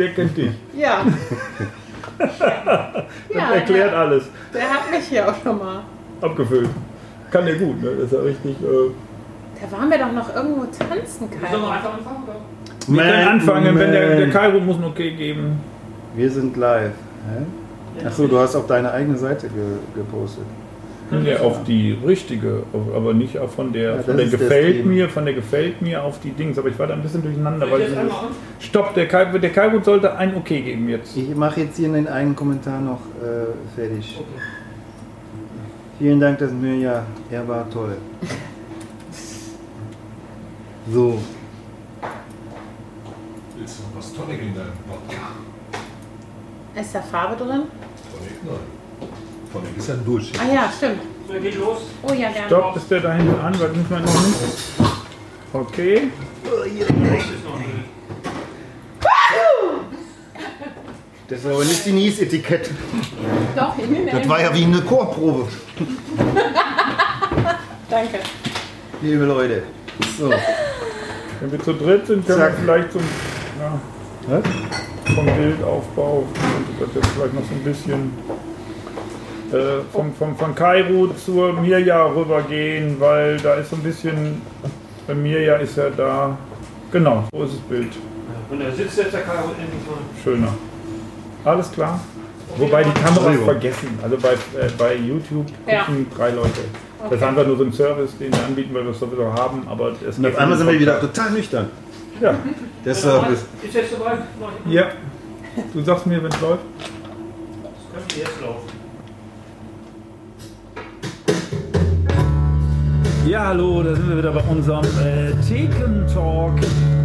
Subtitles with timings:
[0.00, 0.50] der kennt dich.
[0.76, 1.04] Ja.
[2.18, 2.38] Das
[3.34, 4.24] Ja, erklärt der- alles.
[4.52, 5.80] Der hat mich hier auch schon mal.
[6.20, 6.68] Abgefüllt.
[7.30, 7.90] Kann der gut, ne?
[7.96, 8.56] Das ist ja richtig.
[8.60, 8.90] Äh,
[9.62, 11.76] Da waren wir doch noch irgendwo tanzen, Sollen wir Kai.
[11.76, 12.24] einfach anfangen?
[12.24, 12.36] Oder?
[12.88, 14.30] wir können anfangen, wenn der, der.
[14.30, 15.60] Kairo muss ein Okay geben.
[16.14, 16.92] Wir sind live.
[18.00, 18.06] Hä?
[18.06, 19.62] Achso, du hast auf deine eigene Seite ge
[19.94, 20.44] gepostet.
[21.24, 22.62] Ja, auf die richtige,
[22.94, 25.82] aber nicht auf von der, Ja, von der ist der gefällt mir, von der gefällt
[25.82, 26.58] mir auf die Dings.
[26.58, 28.66] Aber ich war da ein bisschen durcheinander, weil ich?
[28.66, 29.50] Stopp, der Kairo, der
[29.82, 31.16] sollte ein Okay geben jetzt.
[31.16, 34.18] Ich mache jetzt hier den einen Kommentar noch äh, fertig.
[34.20, 34.42] Okay.
[35.98, 37.96] Vielen Dank, dass mir ja, er war toll.
[40.90, 41.18] So,
[43.60, 45.20] Willst du noch was Tonic in deinem Podcast?
[46.74, 47.64] Ist da Farbe drin?
[48.10, 48.44] Tonic?
[48.44, 48.79] Nein.
[49.52, 50.40] Ja ein Durchschnitt.
[50.40, 51.02] Ah ja, stimmt.
[51.26, 51.78] So, geht los.
[52.02, 52.46] Oh ja, gerne.
[52.46, 54.38] Stopp, ist der da hinten an, weil muss man noch nicht.
[55.52, 56.10] Okay.
[61.28, 62.70] Das ist aber nicht die Nies-Etikett.
[63.56, 65.48] Doch, ich nehme Das war ja wie eine Chorprobe.
[67.90, 68.18] Danke.
[69.02, 69.62] Liebe Leute.
[70.18, 70.30] So.
[71.40, 72.52] Wenn wir zu dritt sind, können Zack.
[72.52, 73.02] wir vielleicht zum,
[73.58, 73.80] ja,
[75.14, 76.24] vom Bildaufbau,
[76.78, 78.12] das jetzt vielleicht noch so ein bisschen
[79.52, 84.40] äh, vom, vom, von Kairo zur Mirja rübergehen, weil da ist so ein bisschen,
[85.06, 86.36] bei Mirja ist ja da,
[86.92, 87.92] genau, so ist das Bild,
[88.50, 90.22] Und da sitzt jetzt der Karo endlich mal.
[90.22, 90.54] schöner.
[91.44, 91.98] Alles klar?
[92.56, 95.84] Wobei die Kameras vergessen, also bei, äh, bei YouTube Ja.
[95.84, 96.60] gucken drei Leute.
[97.04, 99.66] Das ist einfach nur so ein Service, den wir anbieten, weil wir es sowieso haben,
[99.68, 101.70] aber es Und auf einmal sind wir wieder total nüchtern.
[102.20, 102.34] Ja,
[102.84, 103.44] Der Service.
[103.62, 104.18] Ist jetzt soweit?
[104.66, 104.88] Ja.
[105.72, 106.62] Du sagst mir, wenn es läuft.
[107.62, 108.69] Das könnte jetzt laufen.
[113.30, 116.54] Ja, hallo, da sind wir wieder bei unserem äh, Theken-Talk.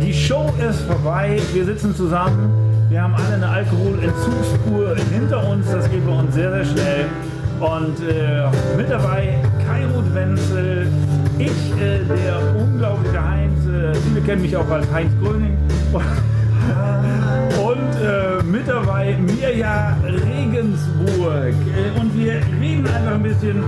[0.02, 2.50] Die Show ist vorbei, wir sitzen zusammen.
[2.90, 7.06] Wir haben alle eine Alkoholentzugskur hinter uns, das geht bei uns sehr, sehr schnell.
[7.60, 10.88] Und äh, mit dabei Kai Ruth Wenzel,
[11.38, 15.56] ich, äh, der unglaubliche Heinz, äh, viele kennen mich auch als Heinz Gröning.
[17.64, 21.54] Und äh, mit dabei Mirja Regensburg.
[21.54, 23.64] Äh, und wir reden einfach ein bisschen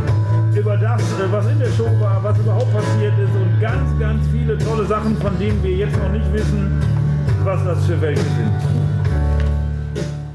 [1.77, 5.75] Show war, was überhaupt passiert ist und ganz, ganz viele tolle Sachen, von denen wir
[5.75, 6.81] jetzt noch nicht wissen,
[7.43, 8.51] was das für welche sind.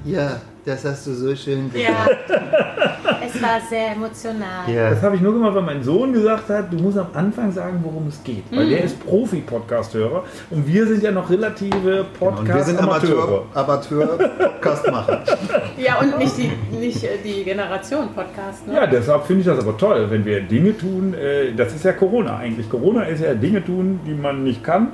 [0.04, 2.06] Ja, das hast du so schön Ja.
[3.26, 4.68] es war sehr emotional.
[4.72, 4.90] Ja.
[4.90, 7.80] Das habe ich nur gemacht, weil mein Sohn gesagt hat, du musst am Anfang sagen,
[7.82, 8.44] worum es geht.
[8.50, 13.44] Weil der ist Profi-Podcast-Hörer und wir sind ja noch relative Und wir sind Podcast-Amateure.
[13.54, 15.22] Amateur, Podcastmacher.
[15.78, 18.68] Ja, und nicht die, nicht äh, die Generation-Podcast.
[18.68, 18.74] Ne?
[18.74, 21.92] Ja, deshalb finde ich das aber toll, wenn wir Dinge tun, äh, das ist ja
[21.92, 22.68] Corona eigentlich.
[22.70, 24.88] Corona ist ja Dinge tun, die man nicht kann.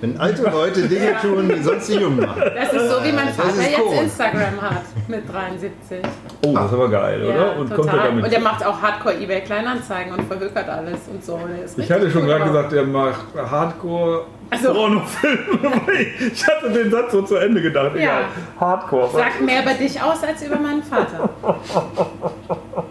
[0.00, 2.40] Wenn alte Leute Dinge tun, die sonst die Jungen machen.
[2.54, 4.04] Das ist so, wie mein Vater jetzt cool.
[4.04, 5.98] Instagram hat mit 73.
[6.46, 7.56] Oh, das ist aber geil, Ja, oder?
[7.56, 8.24] Und kommt er damit.
[8.24, 11.40] Und der macht auch Hardcore eBay Kleinanzeigen und verhökert alles und so.
[11.76, 15.80] Ich hatte schon gerade gesagt, er macht Hardcore Also- Pornofilme.
[16.32, 17.94] ich hatte den Satz so zu Ende gedacht.
[17.96, 18.00] Ja.
[18.02, 18.24] Egal.
[18.60, 19.10] Hardcore.
[19.12, 21.28] Sagt mehr über dich aus als über meinen Vater.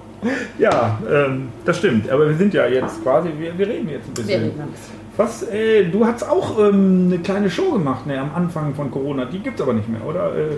[0.57, 2.09] Ja, ähm, das stimmt.
[2.09, 4.41] Aber wir sind ja jetzt quasi, wir, wir reden jetzt ein Wir bisschen.
[4.43, 4.96] reden ein bisschen.
[5.17, 9.25] Was, äh, du hast auch ähm, eine kleine Show gemacht ne, am Anfang von Corona.
[9.25, 10.35] Die gibt es aber nicht mehr, oder?
[10.35, 10.57] Äh,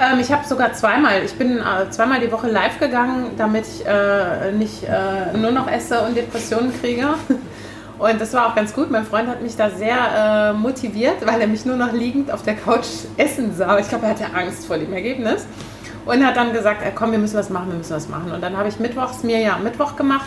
[0.00, 3.86] Ähm, ich habe sogar zweimal, ich bin äh, zweimal die Woche live gegangen, damit ich
[3.86, 7.06] äh, nicht äh, nur noch esse und Depressionen kriege.
[7.98, 8.90] Und das war auch ganz gut.
[8.90, 12.42] Mein Freund hat mich da sehr äh, motiviert, weil er mich nur noch liegend auf
[12.42, 12.86] der Couch
[13.18, 13.78] essen sah.
[13.78, 15.46] Ich glaube, er hatte Angst vor dem Ergebnis.
[16.06, 18.32] Und hat dann gesagt, komm, wir müssen was machen, wir müssen was machen.
[18.32, 20.24] Und dann habe ich mittwochs mir ja Mittwoch gemacht.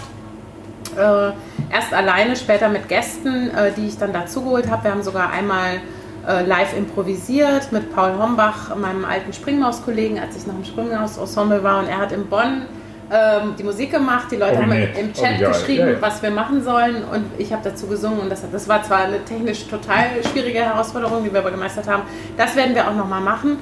[0.98, 1.32] Äh,
[1.74, 4.84] erst alleine, später mit Gästen, äh, die ich dann dazugeholt habe.
[4.86, 5.82] Wir haben sogar einmal
[6.28, 11.80] äh, live improvisiert mit Paul Hombach, meinem alten Springmaus-Kollegen, als ich noch im Springmaus-Ensemble war.
[11.80, 12.64] Und er hat in Bonn
[13.12, 14.28] ähm, die Musik gemacht.
[14.32, 14.98] Die Leute Oh, haben nett.
[14.98, 15.48] im Oh, Chat geil.
[15.52, 16.02] geschrieben, Ja, ja.
[16.02, 17.04] was wir machen sollen.
[17.04, 18.20] Und ich habe dazu gesungen.
[18.20, 22.04] Und das, das war zwar eine technisch total schwierige Herausforderung, die wir aber gemeistert haben.
[22.38, 23.58] Das werden wir auch nochmal machen.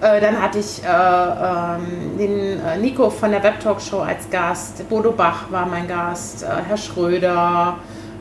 [0.00, 4.88] Äh, dann hatte ich äh, ähm, den äh, Nico von der Webtalk Show als Gast,
[4.88, 7.78] Bodo Bach war mein Gast, äh, Herr Schröder,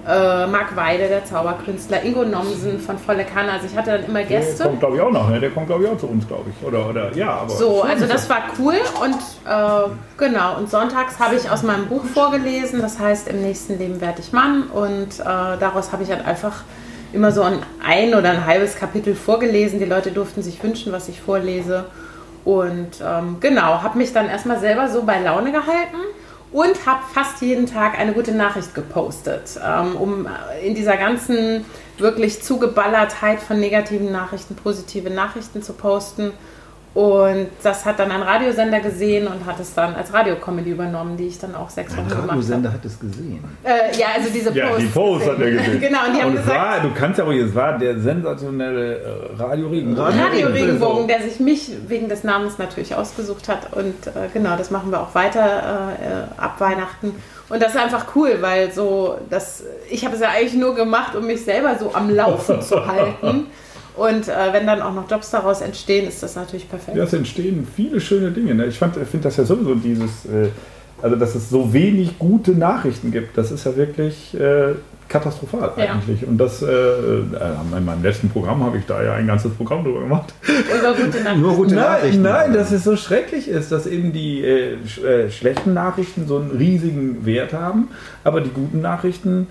[0.07, 3.51] äh, Marc Weide, der Zauberkünstler, Ingo Nomsen von Volle Kanne.
[3.51, 4.63] Also ich hatte dann immer der Gäste.
[4.63, 5.29] kommt, glaube ich, auch noch.
[5.29, 5.39] Ne?
[5.39, 6.65] Der kommt, glaube ich, auch zu uns, glaube ich.
[6.65, 7.49] Oder, oder, ja, aber.
[7.49, 9.15] So, also das war cool und
[9.45, 10.57] äh, genau.
[10.57, 14.31] Und sonntags habe ich aus meinem Buch vorgelesen, das heißt Im nächsten Leben werde ich
[14.31, 15.23] Mann und äh,
[15.59, 16.63] daraus habe ich halt einfach
[17.13, 19.79] immer so ein ein oder ein halbes Kapitel vorgelesen.
[19.79, 21.85] Die Leute durften sich wünschen, was ich vorlese.
[22.45, 25.97] Und ähm, genau, habe mich dann erstmal selber so bei Laune gehalten
[26.51, 30.27] und habe fast jeden Tag eine gute Nachricht gepostet, ähm, um
[30.63, 31.65] in dieser ganzen
[31.97, 36.31] wirklich Zugeballertheit von negativen Nachrichten positive Nachrichten zu posten.
[36.93, 41.27] Und das hat dann ein Radiosender gesehen und hat es dann als Radiocomedy übernommen, die
[41.27, 42.77] ich dann auch sechs Ein Wochen gemacht Radiosender habe.
[42.79, 43.43] hat es gesehen.
[43.63, 44.81] Äh, ja, also diese Ja, Posts.
[44.81, 45.79] die Post hat er gesehen.
[45.79, 47.99] genau, und die haben Und es gesagt, war, du kannst ja ruhig, es war der
[47.99, 50.19] sensationelle äh, Radio Regenbogen.
[50.19, 53.73] Radio Regenbogen, der sich mich wegen des Namens natürlich ausgesucht hat.
[53.73, 57.13] Und äh, genau, das machen wir auch weiter äh, ab Weihnachten.
[57.49, 61.15] Und das ist einfach cool, weil so, das, ich habe es ja eigentlich nur gemacht,
[61.15, 63.45] um mich selber so am Laufen zu halten.
[63.97, 66.95] Und äh, wenn dann auch noch Jobs daraus entstehen, ist das natürlich perfekt.
[66.95, 68.53] Ja, es entstehen viele schöne Dinge.
[68.53, 68.67] Ne?
[68.67, 70.49] Ich finde das ja sowieso dieses, äh,
[71.01, 74.73] also dass es so wenig gute Nachrichten gibt, das ist ja wirklich äh,
[75.07, 75.93] katastrophal Ja.
[75.93, 76.27] eigentlich.
[76.27, 77.21] Und das, äh, äh,
[77.77, 80.33] in meinem letzten Programm habe ich da ja ein ganzes Programm drüber gemacht.
[80.43, 81.41] Über gute Nachrichten.
[81.41, 82.21] Nur gute nein, Nachrichten.
[82.21, 86.37] nein, dass es so schrecklich ist, dass eben die äh, sch äh, schlechten Nachrichten so
[86.37, 87.87] einen riesigen Wert haben,
[88.23, 89.47] aber die guten Nachrichten,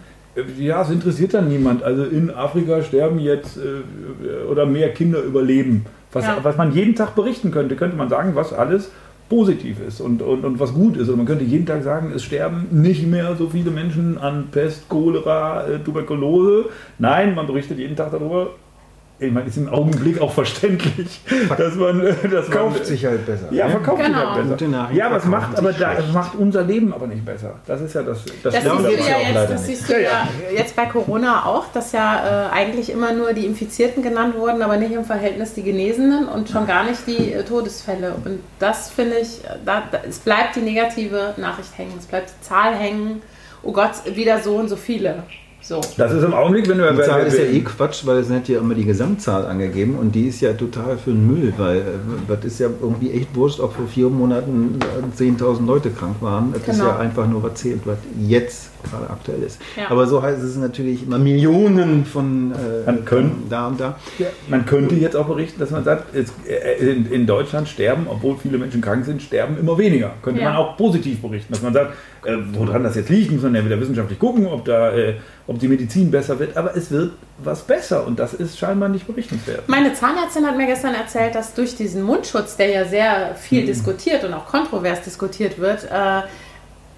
[0.58, 1.82] ja, es interessiert dann niemand.
[1.82, 5.86] Also in Afrika sterben jetzt äh, oder mehr Kinder überleben.
[6.12, 6.38] Was, Ja.
[6.42, 8.90] was man jeden Tag berichten könnte, könnte man sagen, was alles
[9.28, 11.08] positiv ist und, und, und was gut ist.
[11.08, 14.88] Und man könnte jeden Tag sagen, es sterben nicht mehr so viele Menschen an Pest,
[14.88, 16.66] Cholera, äh, Tuberkulose.
[16.98, 18.50] Nein, man berichtet jeden Tag darüber.
[19.18, 21.20] Ich meine, ist im Augenblick auch verständlich,
[21.56, 23.48] dass man, äh, dass man Kauft sich halt besser.
[23.50, 23.70] ja, ne?
[23.70, 24.18] verkauft sich Genau.
[24.18, 24.48] halt besser.
[24.50, 27.24] Gute Nachrichten ja, aber es macht, aber sich da, es macht unser Leben aber nicht
[27.24, 27.54] besser.
[27.66, 28.18] Das ist ja das.
[28.42, 29.76] Das Schlimme siehst du ja ja auch jetzt, leider das nicht.
[29.78, 34.02] siehst du ja jetzt bei Corona auch, dass ja äh, eigentlich immer nur die Infizierten
[34.02, 38.12] genannt wurden, aber nicht im Verhältnis die Genesenen und schon gar nicht die äh, Todesfälle.
[38.22, 42.30] Und das finde ich, äh, da, da, es bleibt die negative Nachricht hängen, es bleibt
[42.38, 43.22] die Zahl hängen.
[43.62, 45.22] Oh Gott, wieder so und so viele.
[45.66, 45.80] So.
[45.96, 48.46] Das ist im Augenblick, wenn du Die Zahl ist ja eh Quatsch, weil es hat
[48.48, 51.82] ja immer die Gesamtzahl angegeben und die ist ja total für den Müll, weil äh,
[52.28, 54.78] das ist ja irgendwie echt wurscht, ob vor vier Monaten
[55.18, 56.52] äh, 10.000 Leute krank waren.
[56.52, 56.90] Das ist Genau.
[56.90, 59.58] ja einfach nur was zählt, was jetzt gerade aktuell ist.
[59.76, 59.90] Ja.
[59.90, 63.98] Aber so heißt es natürlich immer Millionen von äh, Man können- von da und da.
[64.48, 68.36] Man könnte jetzt auch berichten, dass man sagt, es, äh, in, in Deutschland sterben, obwohl
[68.40, 70.12] viele Menschen krank sind, sterben immer weniger.
[70.22, 70.50] Könnte Ja.
[70.50, 71.94] man auch positiv berichten, dass man sagt,
[72.26, 75.14] äh, woran das jetzt liegt, muss man ja wieder wissenschaftlich gucken, ob, da, äh,
[75.46, 76.56] ob die Medizin besser wird.
[76.56, 79.68] Aber es wird was besser und das ist scheinbar nicht berichtenswert.
[79.68, 83.66] Meine Zahnärztin hat mir gestern erzählt, dass durch diesen Mundschutz, der ja sehr viel Mhm.
[83.66, 86.22] diskutiert und auch kontrovers diskutiert wird, äh,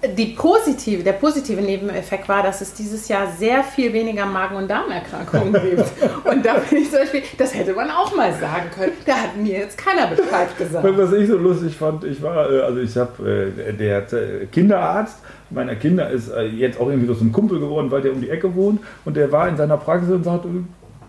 [0.01, 4.69] die positive, der positive Nebeneffekt war, dass es dieses Jahr sehr viel weniger Magen- und
[4.69, 5.83] Darmerkrankungen gibt.
[6.23, 8.93] Und da bin ich zum Beispiel, das hätte man auch mal sagen können.
[9.05, 10.97] Da hat mir jetzt keiner Bescheid gesagt.
[10.97, 15.17] Was ich so lustig fand, ich war, äh, also ich habe, äh, der äh, Kinderarzt
[15.49, 18.53] meiner Kinder ist jetzt auch irgendwie so ein Kumpel geworden, weil der um die Ecke
[18.53, 20.47] wohnt und der war in seiner Praxis und sagte,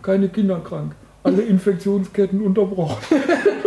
[0.02, 0.92] keine Kinder krank,
[1.22, 2.96] alle Infektionsketten unterbrochen.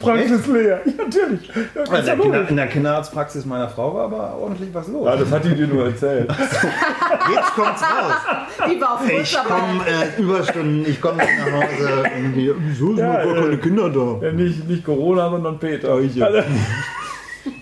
[0.00, 1.48] Praxis leer, ja, natürlich.
[1.48, 4.88] Ja, In ist ja der, Kinder, in der Kinderarztpraxis meiner Frau war aber ordentlich was
[4.88, 5.06] los.
[5.06, 6.28] ja, das hat die dir nur erzählt.
[7.34, 8.12] Jetzt kommt's raus.
[8.70, 9.58] Die war auf Ich Kurzarbeit.
[9.60, 12.02] komme äh, Überstunden, ich komme nicht nach Hause.
[12.16, 14.26] Irgendwie, wieso sind Ja, gar äh, keine Kinder da?
[14.26, 16.00] Ja, nicht, nicht Corona, sondern Peter.
[16.00, 16.26] ja.
[16.26, 16.42] Also,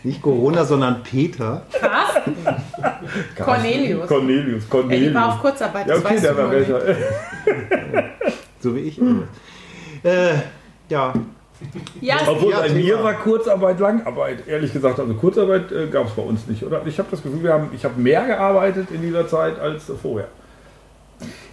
[0.02, 1.62] Nicht Corona, sondern Peter.
[1.80, 2.34] Carsten.
[3.36, 4.08] Cornelius.
[4.08, 5.08] Cornelius, Ja, Cornelius.
[5.08, 6.80] die war auf Kurzarbeit, ja, das okay, weißt der du war besser.
[8.60, 9.00] So wie ich.
[10.02, 10.34] Äh,
[10.88, 11.12] ja,
[12.00, 12.80] Ja, Obwohl Ja, bei Thema.
[12.80, 14.46] mir war Kurzarbeit Langarbeit.
[14.46, 16.82] Ehrlich gesagt, also Kurzarbeit äh, gab es bei uns nicht, oder?
[16.86, 20.28] Ich habe das Gefühl, wir haben, ich habe mehr gearbeitet in dieser Zeit als vorher.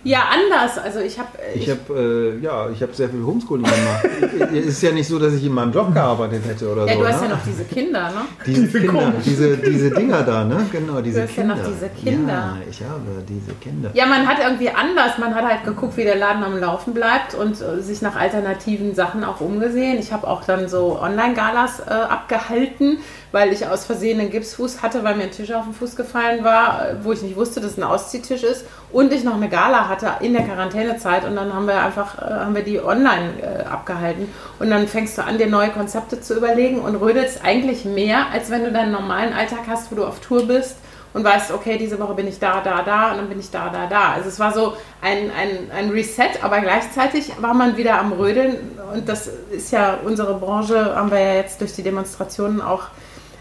[0.06, 0.78] Ja, anders.
[0.78, 4.08] Also ich habe ich habe äh, ja, ich habe sehr viel Homeschooling gemacht.
[4.54, 7.00] es ist ja nicht so, dass ich in meinem Job gearbeitet hätte oder ja, so.
[7.00, 7.28] du hast ne?
[7.28, 8.22] ja noch diese Kinder, ne?
[8.46, 10.66] diese, diese Kinder, diese, diese Dinger da, ne?
[10.72, 11.56] Genau, diese hast ja Kinder.
[11.56, 12.34] noch diese Kinder.
[12.34, 13.90] Ja, ich habe diese Kinder.
[13.96, 15.18] Ja, man hat irgendwie anders.
[15.18, 18.94] Man hat halt geguckt, wie der Laden am Laufen bleibt und äh, sich nach alternativen
[18.94, 19.98] Sachen auch umgesehen.
[19.98, 23.00] Ich habe auch dann so Online-Galas äh, abgehalten,
[23.32, 26.44] weil ich aus Versehen einen Gipsfuß hatte, weil mir ein Tisch auf den Fuß gefallen
[26.44, 28.66] war, äh, wo ich nicht wusste, dass es ein Ausziehtisch ist.
[28.96, 32.34] Und ich noch eine Gala hatte in der Quarantänezeit und dann haben wir einfach äh,
[32.34, 34.34] haben wir die online äh, abgehalten.
[34.58, 38.50] Und dann fängst du an, dir neue Konzepte zu überlegen und rödelst eigentlich mehr, als
[38.52, 40.78] wenn du deinen normalen Alltag hast, wo du auf Tour bist
[41.14, 43.68] und weißt, okay, diese Woche bin ich da, da, da und dann bin ich da,
[43.68, 44.14] da, da.
[44.14, 48.80] Also es war so ein, ein, ein Reset, aber gleichzeitig war man wieder am Rödeln
[48.94, 52.84] und das ist ja unsere Branche, haben wir ja jetzt durch die Demonstrationen auch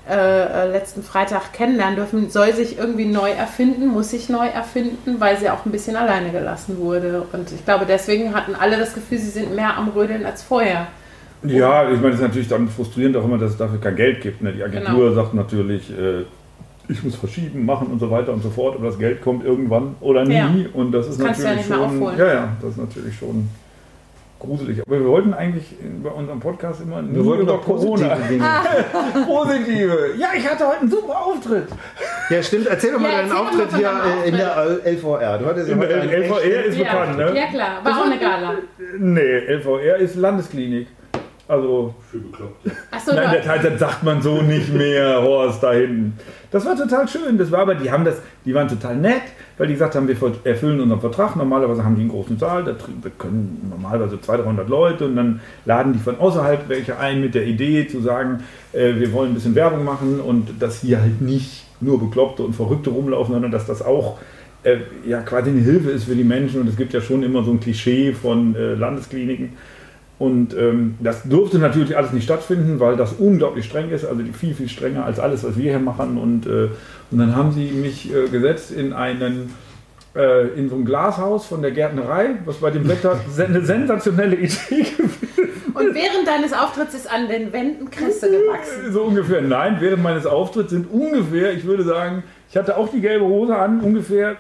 [0.09, 0.15] äh,
[0.67, 5.39] äh, letzten Freitag kennenlernen dürfen, soll sich irgendwie neu erfinden, muss sich neu erfinden, weil
[5.39, 7.25] sie auch ein bisschen alleine gelassen wurde.
[7.33, 10.89] Und ich glaube, deswegen hatten alle das Gefühl, sie sind mehr am Rödeln als vorher.
[11.43, 14.21] Ja, ich meine, es ist natürlich dann frustrierend auch immer, dass es dafür kein Geld
[14.21, 14.43] gibt.
[14.43, 14.53] Ne?
[14.53, 15.15] Die Agentur Genau.
[15.15, 16.25] sagt natürlich, äh,
[16.89, 19.95] ich muss verschieben, machen und so weiter und so fort, aber das Geld kommt irgendwann
[20.03, 20.35] oder nie.
[20.35, 20.51] Ja.
[20.75, 21.87] Und das ist Das ja natürlich mehr schon.
[21.97, 22.19] aufholen.
[22.19, 23.49] Ja, ja, das ist natürlich schon
[24.45, 24.83] gruselig.
[24.87, 25.65] Aber wir wollten eigentlich
[26.03, 28.29] bei unserem Podcast immer Wir nur wollten über doch positive Corona.
[28.29, 28.45] Dinge.
[29.27, 29.99] Positive.
[30.19, 31.69] Ja, ich hatte heute einen super Auftritt.
[32.31, 32.67] Ja, stimmt.
[32.67, 33.91] Erzähl doch mal Ja, deinen Auftritt hier
[34.25, 35.39] äh, in der LVR.
[35.39, 37.39] Du hattest ja In der LVR echt- ist bekannt, ja, ne?
[37.39, 38.55] ja klar, war auch eine Gala.
[38.99, 40.89] Nee, LVR ist Landesklinik.
[41.47, 42.71] Also, Für Bekloppte.
[42.91, 46.19] Achso, nein, das, das sagt man so nicht mehr, Horst, da hinten.
[46.55, 47.37] Das war total schön.
[47.37, 49.23] Das war aber, die haben das, die waren total nett,
[49.59, 51.35] weil die gesagt haben, wir erfüllen unseren Vertrag.
[51.35, 52.77] Normalerweise haben die einen großen Saal, da
[53.19, 57.45] können normalerweise 200, 300 Leute und dann laden die von außerhalb welche ein mit der
[57.45, 61.65] Idee zu sagen, äh, wir wollen ein bisschen Werbung machen und dass hier halt nicht
[61.81, 64.21] nur Bekloppte und Verrückte rumlaufen, sondern dass das auch
[64.63, 67.43] äh, ja quasi eine Hilfe ist für die Menschen und es gibt ja schon immer
[67.43, 69.55] so ein Klischee von äh, Landeskliniken.
[70.19, 74.55] Und ähm, das durfte natürlich alles nicht stattfinden, weil das unglaublich streng ist, also viel,
[74.55, 76.19] viel strenger als alles, was wir hier machen.
[76.19, 76.69] Und, äh,
[77.11, 79.53] und dann haben sie mich äh, gesetzt in einen
[80.15, 84.87] äh, in so ein Glashaus von der Gärtnerei, was bei dem Wetter eine sensationelle Idee
[85.75, 88.93] Und während deines Auftritts ist an den Wänden Kresse gewachsen.
[88.93, 93.01] So ungefähr, nein, während meines Auftritts sind ungefähr, ich würde sagen, ich hatte auch die
[93.01, 94.37] gelbe Hose an, ungefähr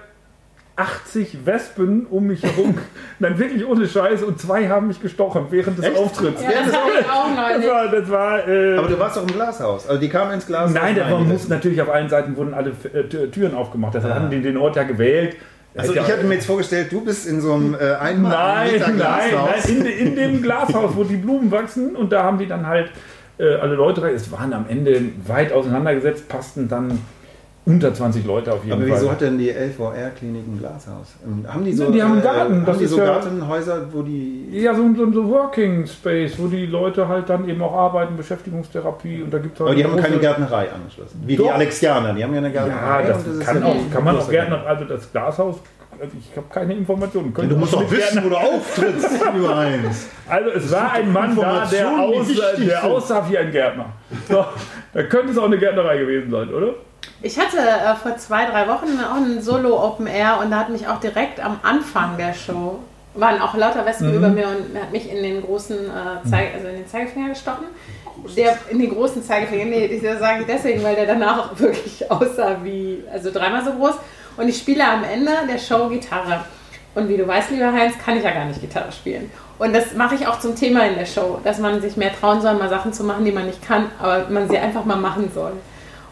[0.76, 2.76] 80 Wespen um mich herum.
[3.20, 4.22] Nein, wirklich ohne Scheiß.
[4.24, 5.96] Und zwei haben mich gestochen während des Echt?
[5.96, 6.42] Auftritts.
[6.42, 9.88] Ja, das Das war, das war äh, Aber du warst doch im Glashaus.
[9.88, 10.72] Also die kamen ins Glashaus.
[10.74, 13.94] Nein, da mussten natürlich auf allen Seiten wurden alle äh, Tür- Türen aufgemacht.
[13.94, 14.16] Deshalb Ah.
[14.20, 15.36] hatten die den Ort ja gewählt.
[15.76, 18.96] Also ich hatte mir jetzt vorgestellt, du bist in so einem äh, einmal Nein, nein,
[18.96, 19.64] nein, Glashaus.
[19.68, 22.90] in, in dem Glashaus, wo die Blumen wachsen und da haben die dann halt
[23.38, 24.14] äh, alle Leute rein.
[24.14, 27.00] Es waren am Ende weit auseinandergesetzt, passten dann
[27.66, 28.97] unter 20 Leute auf jeden Aber Fall.
[28.99, 31.14] wieso hat denn die LVR-Klinik ein Glashaus?
[31.25, 33.87] Ähm, Haben die so, Die haben einen Garten, Äh, das haben die so ja- Gartenhäuser,
[33.92, 34.49] wo die...
[34.52, 38.16] ja, so, ein- so, so Working Space, wo die Leute halt dann eben auch arbeiten,
[38.16, 41.23] Beschäftigungstherapie und da gibt es halt Aber die haben keine Gärtnerei angeschlossen.
[41.26, 41.44] Wie Doch.
[41.47, 43.02] die Alexianer, die haben ja eine Ja, Gärtnerei.
[43.04, 45.56] das, und ist kann, ja auch, kann man auch Gärtner, also das Glashaus,
[46.00, 47.33] also ich habe keine Informationen.
[47.37, 50.09] Ja, Du musst doch wissen, wo du auftrittst, lieber Heinz.
[50.28, 53.50] Also es war ein Mann da, der, Informationen, die aus, wichtig der aussah wie ein
[53.52, 53.87] Gärtner.
[54.28, 54.44] So,
[54.92, 56.75] da könnte es auch eine Gärtnerei gewesen sein, oder?
[57.24, 60.68] Ich hatte äh, vor zwei, drei Wochen auch ein Solo Open Air und da hat
[60.68, 62.80] mich auch direkt am Anfang der Show
[63.14, 64.16] waren auch lauter Wespen Mhm.
[64.16, 67.64] über mir und hat mich in den großen äh, Zeig also in den Zeigefinger gestochen.
[68.36, 72.10] Der in den großen Zeigefinger, nee, ich sage ich deswegen, weil der danach auch wirklich
[72.10, 73.94] aussah wie, also dreimal so groß.
[74.36, 76.40] Und ich spiele am Ende der Show Gitarre.
[76.94, 79.30] Und wie du weißt, lieber Heinz, kann ich ja gar nicht Gitarre spielen.
[79.58, 82.40] Und das mache ich auch zum Thema in der Show, dass man sich mehr trauen
[82.42, 85.30] soll, mal Sachen zu machen, die man nicht kann, aber man sie einfach mal machen
[85.32, 85.52] soll.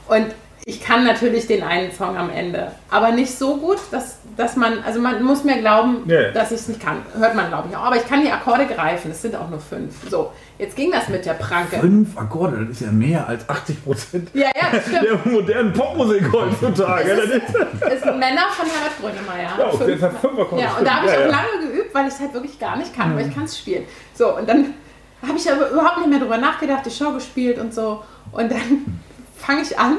[0.09, 0.27] Und
[0.65, 4.83] ich kann natürlich den einen Song am Ende, aber nicht so gut, dass, dass man,
[4.85, 6.31] also man muss mir glauben, Ja.
[6.31, 6.99] dass ich es nicht kann.
[7.19, 7.83] Hört man, glaube ich, auch.
[7.85, 9.93] Aber ich kann die Akkorde greifen, es sind auch nur fünf.
[10.09, 11.81] So, jetzt ging das mit der Pranke.
[11.81, 15.03] Fünf Akkorde, das ist ja mehr als 80 Prozent Ja, ja, stimmt.
[15.05, 17.17] der modernen Popmusik heutzutage.
[17.17, 17.43] Das ist,
[17.81, 19.51] Das sind Männer von Herbert Grönemeyer.
[19.59, 20.03] ja, okay, Fünf.
[20.03, 20.63] hat fünf Akkorde.
[20.63, 21.31] Ja, und da habe ich ja, auch ja.
[21.31, 23.85] lange geübt, weil ich es halt wirklich gar nicht kann, aber ich kann es spielen.
[24.15, 24.75] So, und dann
[25.27, 28.03] habe ich aber überhaupt nicht mehr drüber nachgedacht, die Show gespielt und so.
[28.31, 29.01] Und dann
[29.37, 29.99] fange ich an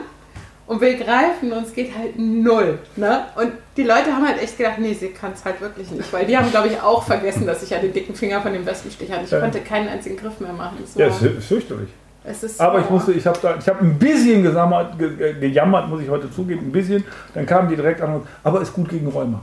[0.66, 2.80] und will greifen und es geht halt null.
[2.96, 3.26] Ne?
[3.36, 6.12] Und die Leute haben halt echt gedacht, nee, sie kann es halt wirklich nicht.
[6.14, 8.66] Weil die haben, glaube ich, auch vergessen, dass ich ja den dicken Finger von dem
[8.66, 9.26] Wespenstich hatte.
[9.26, 9.40] Ich Ja.
[9.40, 10.78] konnte keinen einzigen Griff mehr machen.
[10.84, 11.90] Es Ja, es ist fürchterlich.
[12.24, 15.34] es ist Aber ich musste, ich habe da, ich habe ein bisschen gesammert, ge, ge,
[15.40, 17.04] gejammert, muss ich heute zugeben, ein bisschen.
[17.34, 19.42] Dann kamen die direkt an und, aber ist gut gegen Rheuma.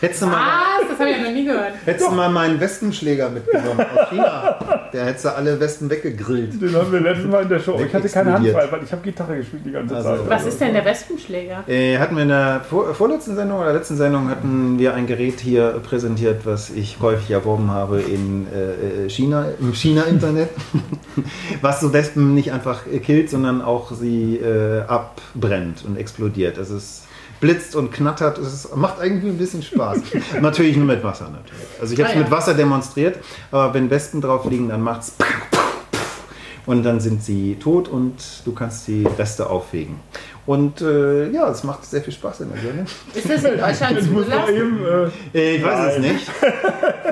[0.00, 0.88] Hättest du mal, Was?
[0.90, 1.72] Das habe ich ja noch nie gehört.
[1.84, 4.58] hättest du mal meinen Wespenschläger mitgenommen aus China.
[4.92, 6.60] Der hättest du alle Westen weggegrillt.
[6.60, 7.80] Den haben wir letztes Mal in der Show.
[7.86, 10.20] Ich hatte keine Hand frei, weil ich habe Gitarre gespielt die ganze Also- Zeit.
[10.28, 11.64] Was ist denn der Wespenschläger?
[11.68, 15.40] Äh, hatten wir in der vor, vorletzten Sendung oder letzten Sendung hatten wir ein Gerät
[15.40, 20.48] hier präsentiert, was ich häufig erworben habe in äh, China, im China-Internet,
[21.60, 26.58] was so Wespen nicht einfach äh, killt, sondern auch sie äh, abbrennt und explodiert.
[26.58, 27.02] Also es
[27.40, 29.98] blitzt und knattert, es macht irgendwie ein bisschen Spaß.
[30.40, 31.64] natürlich nur mit Wasser natürlich.
[31.80, 32.22] Also ich habe es Ah, ja.
[32.24, 33.18] mit Wasser demonstriert,
[33.50, 35.12] aber wenn Wespen drauf liegen, dann macht es
[36.66, 39.96] und dann sind sie tot und du kannst die Reste aufwägen.
[40.46, 42.86] Und äh, ja, es macht sehr viel Spaß in der Birne.
[43.14, 44.54] Ist das in Deutschland zugelassen?
[44.54, 44.80] eben,
[45.34, 46.12] äh, ich weiß es Nein.
[46.12, 46.26] nicht.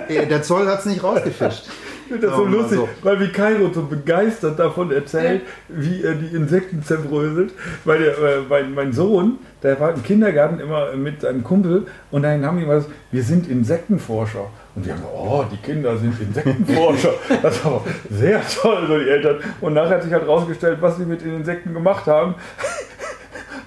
[0.09, 1.65] Äh, der Zoll hat es nicht rausgefischt.
[2.09, 2.89] Ich finde das so lustig, so.
[3.03, 7.53] weil wie Kairo so begeistert davon erzählt, wie er die Insekten zerbröselt.
[7.85, 12.23] Weil der, äh, mein, mein Sohn, der war im Kindergarten immer mit seinem Kumpel und
[12.23, 14.47] dann haben die was, wir sind Insektenforscher.
[14.75, 17.13] Und die haben gesagt, oh, die Kinder sind Insektenforscher.
[17.43, 19.41] Das war sehr toll, so die Eltern.
[19.61, 22.37] Und nachher hat sich halt rausgestellt, was sie mit den Insekten gemacht haben.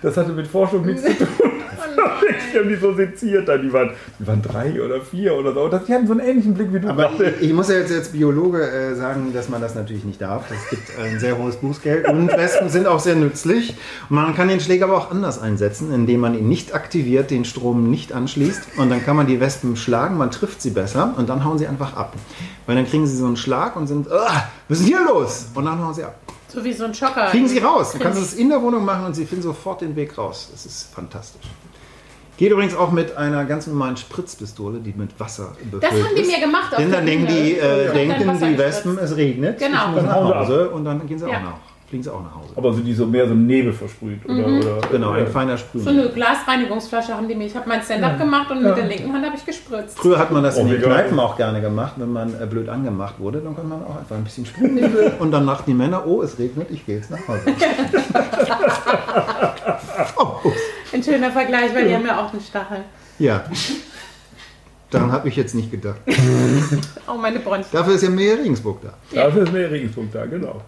[0.02, 1.52] Das hatte mit Forschung nichts zu tun.
[2.54, 2.68] Oh nein.
[2.68, 3.62] Die haben die so seziert, dann.
[3.62, 5.68] Die, waren, die waren drei oder vier oder so.
[5.68, 7.92] Das, die hatten so einen ähnlichen Blick wie du Aber ich, ich muss ja jetzt
[7.92, 10.46] als Biologe äh, sagen, dass man das natürlich nicht darf.
[10.52, 13.76] Es gibt ein sehr hohes Bußgeld und Wespen sind auch sehr nützlich.
[14.10, 17.90] Man kann den Schläger aber auch anders einsetzen, indem man ihn nicht aktiviert, den Strom
[17.90, 21.44] nicht anschließt und dann kann man die Wespen schlagen, man trifft sie besser und dann
[21.46, 22.14] hauen sie einfach ab.
[22.66, 25.48] Weil dann kriegen sie so einen Schlag und sind, "Ah, was ist denn hier los?
[25.54, 26.16] Und dann hauen sie ab.
[26.48, 27.28] So wie so ein Schocker.
[27.28, 27.94] Kriegen sie raus.
[27.94, 30.50] Du kannst es in der Wohnung machen und sie finden sofort den Weg raus.
[30.52, 31.46] Das ist fantastisch.
[32.42, 36.22] Geht übrigens auch mit einer ganz normalen Spritzpistole, die mit Wasser befüllt Das haben die
[36.22, 36.32] ist.
[36.32, 36.72] mir gemacht.
[36.72, 38.58] auf Denn dann denken die, äh, denken die.
[38.58, 39.60] Wespen, es regnet.
[39.60, 39.90] Genau.
[39.90, 41.38] Ich muss nach Hause und dann gehen sie Ja.
[41.38, 41.54] auch nach.
[41.88, 42.48] Fliegen sie auch nach Hause.
[42.56, 44.26] Aber sind die so mehr so Nebel versprüht?
[44.28, 45.88] Oder, oder, Genau, ein feiner So Sprüh.
[45.88, 47.46] eine Glasreinigungsflasche haben die mir.
[47.46, 50.00] Ich habe mein Stand-up gemacht und mit der linken Hand habe ich gespritzt.
[50.00, 50.82] Früher hat man das Oh, in den.
[50.82, 54.16] Kneipen auch gerne gemacht, wenn man äh, blöd angemacht wurde, dann kann man auch einfach
[54.16, 57.20] ein bisschen Sprühnebel und dann dachten die Männer, oh, es regnet, ich gehe jetzt nach
[57.28, 57.42] Hause.
[60.18, 60.58] oh, ups.
[61.02, 62.84] Ein schöner Vergleich, weil die haben ja auch einen Stachel.
[63.18, 63.44] Ja.
[64.92, 66.00] Daran habe ich jetzt nicht gedacht.
[67.08, 67.66] Oh, meine Bronchien.
[67.72, 68.94] Dafür ist ja mehr Regensburg da.
[69.14, 70.62] Dafür ist mehr Regensburg da, genau.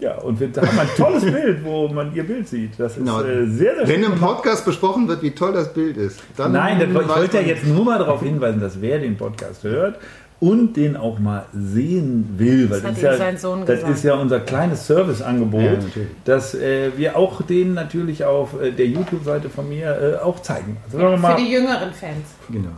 [0.00, 2.72] Ja, und wir haben ein tolles Bild, wo man ihr Bild sieht.
[2.78, 3.22] Das ist Genau.
[3.22, 6.80] äh, sehr, sehr Wenn im Podcast besprochen wird, wie toll das Bild ist, dann Nein,
[6.80, 9.98] das, ich wollte ja jetzt nur mal darauf hinweisen, dass wer den Podcast hört
[10.40, 14.02] und den auch mal sehen will, weil Das hat ist ja, sein Sohn das ist
[14.02, 15.78] ja unser kleines Serviceangebot, Ja,
[16.24, 20.78] dass äh, wir auch den natürlich auf äh, der YouTube-Seite von mir äh, auch zeigen.
[20.86, 22.26] Also wir Für mal, die jüngeren Fans.
[22.48, 22.70] Genau.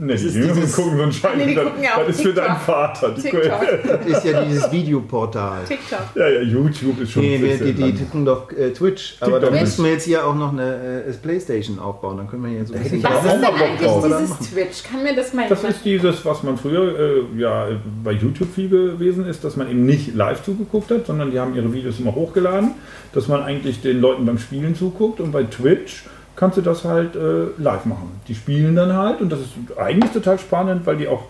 [0.00, 1.36] Nee, die ist Jüngeren dieses- gucken so einen Scheiß.
[1.36, 3.10] Nee, die das, gucken ja auf das ist für deinen Vater.
[3.16, 3.42] Die TikTok.
[4.04, 5.64] Das ist ja dieses Videoportal.
[5.66, 5.98] TikTok.
[6.14, 9.50] Ja, ja, YouTube ist schon Nee, wir, die, die tippen doch äh, Twitch, aber TikTok.
[9.52, 12.16] dann müssten wir jetzt hier auch noch eine äh, Playstation aufbauen.
[12.18, 14.06] Dann können wir hier so ein bisschen Was auch ist denn eigentlich drauf.
[14.20, 14.82] dieses Twitch?
[14.84, 15.76] Kann mir das mal Das jemand...
[15.76, 17.68] ist dieses, was man früher äh, ja,
[18.02, 21.54] bei YouTube viel gewesen ist, dass man eben nicht live zugeguckt hat, sondern die haben
[21.54, 22.72] ihre Videos immer hochgeladen,
[23.12, 26.04] dass man eigentlich den Leuten beim Spielen zuguckt und bei Twitch
[26.36, 28.20] kannst du das halt äh, live machen.
[28.28, 31.24] Die spielen dann halt und das ist eigentlich total spannend, weil die auch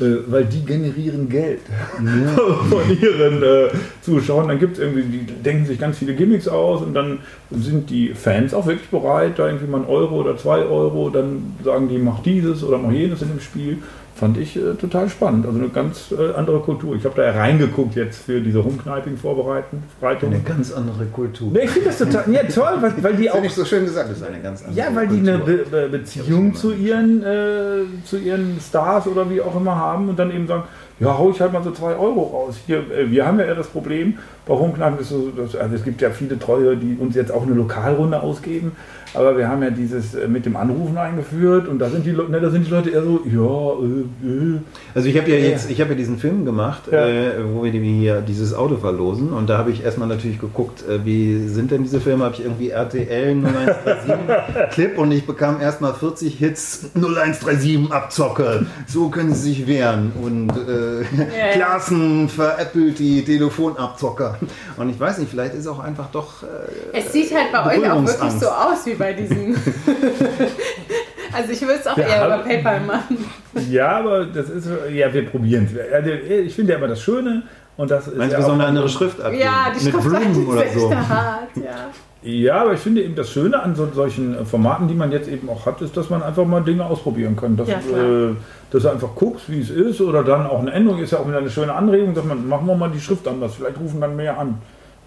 [0.00, 1.60] äh, weil die generieren Geld
[1.96, 3.68] von ihren äh,
[4.00, 4.46] Zuschauern.
[4.46, 7.18] Dann gibt es irgendwie, die denken sich ganz viele Gimmicks aus und dann
[7.50, 11.56] sind die Fans auch wirklich bereit, da irgendwie mal einen Euro oder zwei Euro, dann
[11.64, 13.78] sagen die, mach dieses oder mach jenes in dem Spiel.
[14.18, 15.46] Fand ich äh, total spannend.
[15.46, 16.96] Also eine ganz äh, andere Kultur.
[16.96, 19.80] Ich habe da ja reingeguckt jetzt für diese Homekniping-Vorbereitung.
[20.02, 21.52] eine ganz andere Kultur.
[21.52, 24.10] Nee, ich finde das total ja, toll, weil, weil die auch nicht so schön gesagt,
[24.10, 25.64] das ist eine ganz andere ja, weil die eine Kultur.
[25.70, 30.18] Be Be Beziehung zu ihren, äh, zu ihren Stars oder wie auch immer haben und
[30.18, 30.64] dann eben sagen,
[30.98, 32.56] ja, hau ich halt mal so zwei Euro raus.
[32.66, 35.84] Hier, äh, wir haben ja eher das Problem, bei Homeknappen ist so, dass, also es
[35.84, 38.72] gibt ja viele Treue, die uns jetzt auch eine Lokalrunde ausgeben,
[39.14, 42.28] aber wir haben ja dieses äh, mit dem Anrufen eingeführt und da sind die, Le-
[42.28, 44.58] ne, da sind die Leute eher so, ja, äh, äh.
[44.94, 47.06] Also ich habe ja jetzt, ich habe ja diesen Film gemacht, Ja.
[47.06, 51.04] äh, wo wir hier dieses Auto verlosen und da habe ich erstmal natürlich geguckt, äh,
[51.04, 52.24] wie sind denn diese Filme?
[52.24, 58.66] Habe ich irgendwie RTL 0137 Clip und ich bekam erstmal 40 Hits 0137 Abzocke.
[58.86, 61.52] So können sie sich wehren und äh, ja.
[61.54, 64.38] Klassen veräppelt die Telefonabzocker.
[64.76, 67.90] Und ich weiß nicht, vielleicht ist auch einfach doch äh, Es sieht halt bei euch
[67.90, 69.54] auch wirklich so aus wie bei diesen.
[71.32, 73.24] also ich würde es auch Wir eher über PayPal machen.
[73.70, 75.92] ja, aber das ist, ja, wir probieren es.
[75.92, 77.42] Also, ich finde ja immer das Schöne
[77.76, 79.42] und das ist Meinst ja du, wir sollen eine andere Schrift abgeben?
[79.42, 81.08] Ja, die Mit Schriftart Blumen ist oder so.
[81.08, 81.90] hart, ja.
[82.20, 85.28] Ja, aber ich finde eben das Schöne an so, solchen äh, Formaten, die man jetzt
[85.28, 87.56] eben auch hat, ist, dass man einfach mal Dinge ausprobieren kann.
[87.56, 88.34] Dass, Ja, äh,
[88.72, 91.28] dass du einfach guckst, wie es ist oder dann auch eine Änderung ist ja auch
[91.28, 94.16] wieder eine schöne Anregung, dass man, machen wir mal die Schrift anders, vielleicht rufen dann
[94.16, 94.58] mehr an.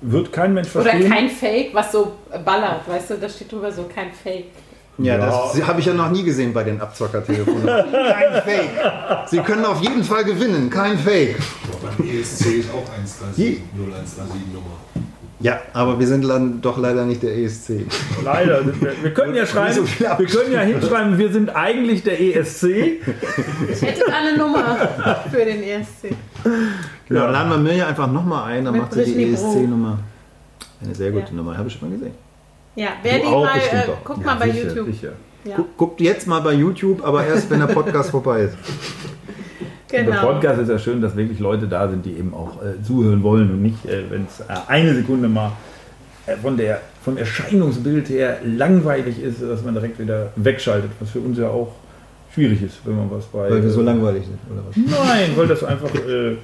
[0.02, 1.12] Wird kein Mensch Oder verstehen.
[1.12, 4.46] kein Fake, was so ballert, weißt du, da steht drüber so kein Fake.
[4.98, 5.26] Ja, Ja.
[5.54, 7.66] das habe ich ja noch nie gesehen bei den Abzockertelefonen.
[7.92, 8.70] kein Fake.
[9.28, 11.38] Sie können auf jeden Fall gewinnen, kein Fake.
[11.82, 14.66] Beim ESC ist auch 137, 0137 Nummer.
[15.40, 17.88] Ja, aber wir sind dann doch leider nicht der ESC.
[18.24, 18.64] Leider.
[18.80, 19.84] Wir, wir können ja schreiben, so
[20.20, 22.64] wir können ja hinschreiben, wir sind eigentlich der ESC.
[23.72, 24.78] Ich hätte eine Nummer
[25.32, 26.16] für den ESC.
[27.12, 29.34] Genau, dann laden wir Mirja einfach nochmal ein, dann Mit macht sie die.
[29.34, 30.00] ESC-Nummer.
[30.84, 31.34] Eine sehr gute Ja.
[31.34, 32.13] Nummer, habe ich schon mal gesehen.
[32.76, 33.97] Ja, wer Du die auch mal, äh, auch.
[34.04, 34.86] guck Ja, mal bei sicher, YouTube.
[34.88, 35.12] Sicher.
[35.43, 38.56] Ja, Guck- Guckt jetzt mal bei YouTube, aber erst, wenn der Podcast vorbei ist.
[39.91, 40.21] Der genau.
[40.21, 43.52] Podcast ist ja schön, dass wirklich Leute da sind, die eben auch äh, zuhören wollen
[43.52, 45.52] und nicht, äh, wenn es äh, eine Sekunde mal
[46.28, 51.19] äh, von der, vom Erscheinungsbild her langweilig ist, dass man direkt wieder wegschaltet, was für
[51.19, 51.74] uns ja auch
[52.34, 53.50] schwierig ist, wenn man was bei.
[53.50, 54.76] Weil wir so langweilig sind, oder was?
[55.08, 55.93] Nein, weil das einfach.
[55.93, 56.38] Äh,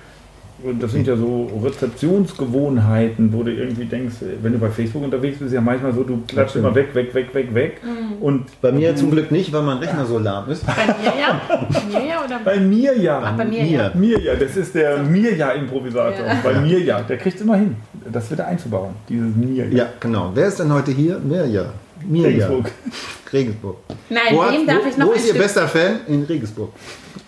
[0.79, 5.49] das sind ja so Rezeptionsgewohnheiten, wo du irgendwie denkst, wenn du bei Facebook unterwegs bist,
[5.49, 6.65] ist ja manchmal so, du klatschst stimmt.
[6.65, 7.81] immer weg, weg, weg, weg, weg.
[8.19, 10.65] Und Bei mir zum Glück nicht, weil mein Rechner so lahm ist.
[10.65, 11.41] Bei mir ja?
[11.47, 13.21] Bei mir ja oder bei mir ja.
[13.23, 13.91] Ach, bei mir ja.
[13.93, 16.25] Mir ja, das ist der Mirja-Improvisator.
[16.25, 16.37] Ja.
[16.43, 17.75] Bei mir ja, der kriegt es immer hin,
[18.11, 19.65] das wieder einzubauen, dieses Mirja.
[19.65, 20.31] Ja, genau.
[20.33, 21.19] Wer ist denn heute hier?
[21.19, 21.65] Mirja.
[22.05, 22.65] Mir Regensburg.
[22.67, 23.31] ja.
[23.33, 23.77] Regensburg.
[24.09, 25.99] Nein, wo hat- darf wo, ich noch Wo ein ist Ihr Stück- bester Fan?
[26.07, 26.69] In Regensburg.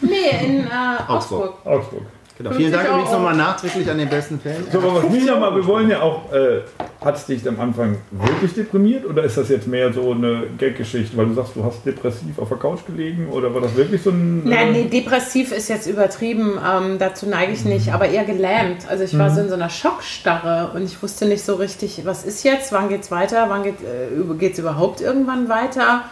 [0.02, 0.10] Nee,
[0.46, 0.68] in äh,
[1.08, 1.56] Augsburg.
[1.66, 1.66] Augsburg.
[1.66, 2.02] Augsburg.
[2.40, 2.52] Genau.
[2.52, 4.54] Vielen 50 Dank übrigens nochmal nachträglich an den besten Fan.
[4.72, 6.62] So, aber was mich nochmal, wir wollen ja auch, äh,
[7.04, 11.18] hat es dich am Anfang wirklich deprimiert oder ist das jetzt mehr so eine Gag-Geschichte,
[11.18, 14.12] weil du sagst, du hast depressiv auf der Couch gelegen oder war das wirklich so
[14.12, 14.46] ein.
[14.46, 18.88] Nein, äh, nee, depressiv ist jetzt übertrieben, ähm, dazu neige ich nicht, aber eher gelähmt.
[18.88, 22.24] Also ich war so in so einer Schockstarre und ich wusste nicht so richtig, was
[22.24, 26.06] ist jetzt, wann geht's weiter, wann geht äh, es überhaupt irgendwann weiter.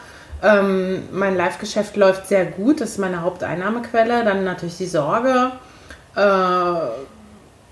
[0.43, 4.25] Ähm, mein Live-Geschäft läuft sehr gut, das ist meine Haupteinnahmequelle.
[4.25, 5.53] Dann natürlich die Sorge.
[6.17, 6.89] Äh,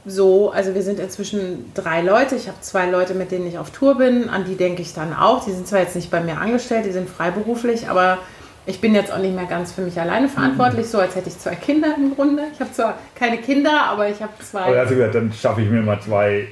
[0.07, 2.35] so, also wir sind inzwischen drei Leute.
[2.35, 4.29] Ich habe zwei Leute, mit denen ich auf Tour bin.
[4.29, 5.43] An die denke ich dann auch.
[5.43, 8.19] Die sind zwar jetzt nicht bei mir angestellt, die sind freiberuflich, aber
[8.65, 11.37] ich bin jetzt auch nicht mehr ganz für mich alleine verantwortlich, so als hätte ich
[11.37, 12.43] zwei Kinder im Grunde.
[12.53, 14.61] Ich habe zwar keine Kinder, aber ich habe zwei.
[14.61, 16.47] Aber hast du gesagt, dann schaffe ich mir mal zwei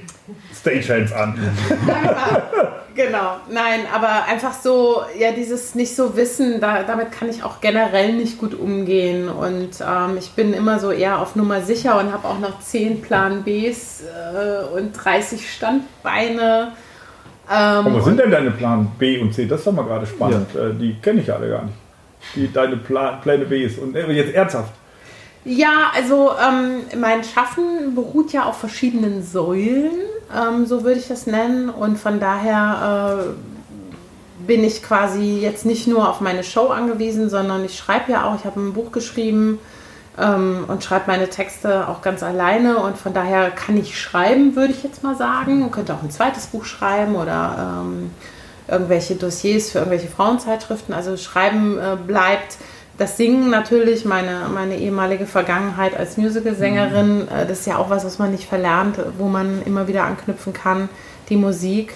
[0.54, 1.38] Stagehands an.
[2.94, 7.60] Genau, nein, aber einfach so, ja, dieses nicht so wissen, da, damit kann ich auch
[7.60, 9.28] generell nicht gut umgehen.
[9.28, 13.02] Und ähm, ich bin immer so eher auf Nummer sicher und habe auch noch 10
[13.02, 16.72] Plan Bs äh, und 30 Standbeine.
[17.50, 19.46] Ähm, Aber was sind denn deine Plan B und C?
[19.46, 20.54] Das ist doch mal gerade spannend.
[20.54, 21.74] Äh, Die kenne ich alle gar nicht.
[22.34, 23.78] Die, deine Plan, Pläne Bs.
[23.78, 24.72] Und äh, jetzt ernsthaft.
[25.44, 29.92] Ja, also ähm, mein Schaffen beruht ja auf verschiedenen Säulen,
[30.34, 31.68] ähm, so würde ich das nennen.
[31.68, 37.62] Und von daher äh, bin ich quasi jetzt nicht nur auf meine Show angewiesen, sondern
[37.64, 39.58] ich schreibe ja auch, ich habe ein Buch geschrieben
[40.18, 42.78] ähm, und schreibe meine Texte auch ganz alleine.
[42.78, 45.60] Und von daher kann ich schreiben, würde ich jetzt mal sagen.
[45.60, 48.10] Man könnte auch ein zweites Buch schreiben oder ähm,
[48.68, 50.94] irgendwelche Dossiers für irgendwelche Frauenzeitschriften.
[50.94, 52.56] Also Schreiben äh, bleibt.
[52.96, 58.04] Das Singen natürlich, meine, meine ehemalige Vergangenheit als Musicalsängerin, äh, das ist ja auch was,
[58.04, 60.88] was man nicht verlernt, wo man immer wieder anknüpfen kann,
[61.28, 61.94] die Musik.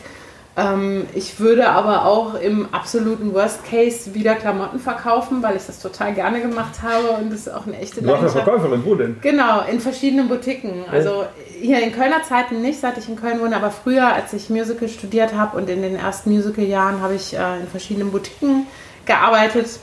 [0.58, 5.78] Ähm, ich würde aber auch im absoluten Worst Case wieder Klamotten verkaufen, weil ich das
[5.78, 8.44] total gerne gemacht habe und das ist auch eine echte Du Leidenschaft.
[8.44, 9.16] Verkäuferin, wo denn?
[9.22, 10.84] Genau, in verschiedenen Boutiquen.
[10.90, 11.24] Also
[11.60, 14.88] hier in Kölner Zeiten nicht, seit ich in Köln wohne, aber früher, als ich Musical
[14.88, 18.66] studiert habe und in den ersten Musical-Jahren habe ich äh, in verschiedenen Boutiquen
[19.06, 19.78] gearbeitet.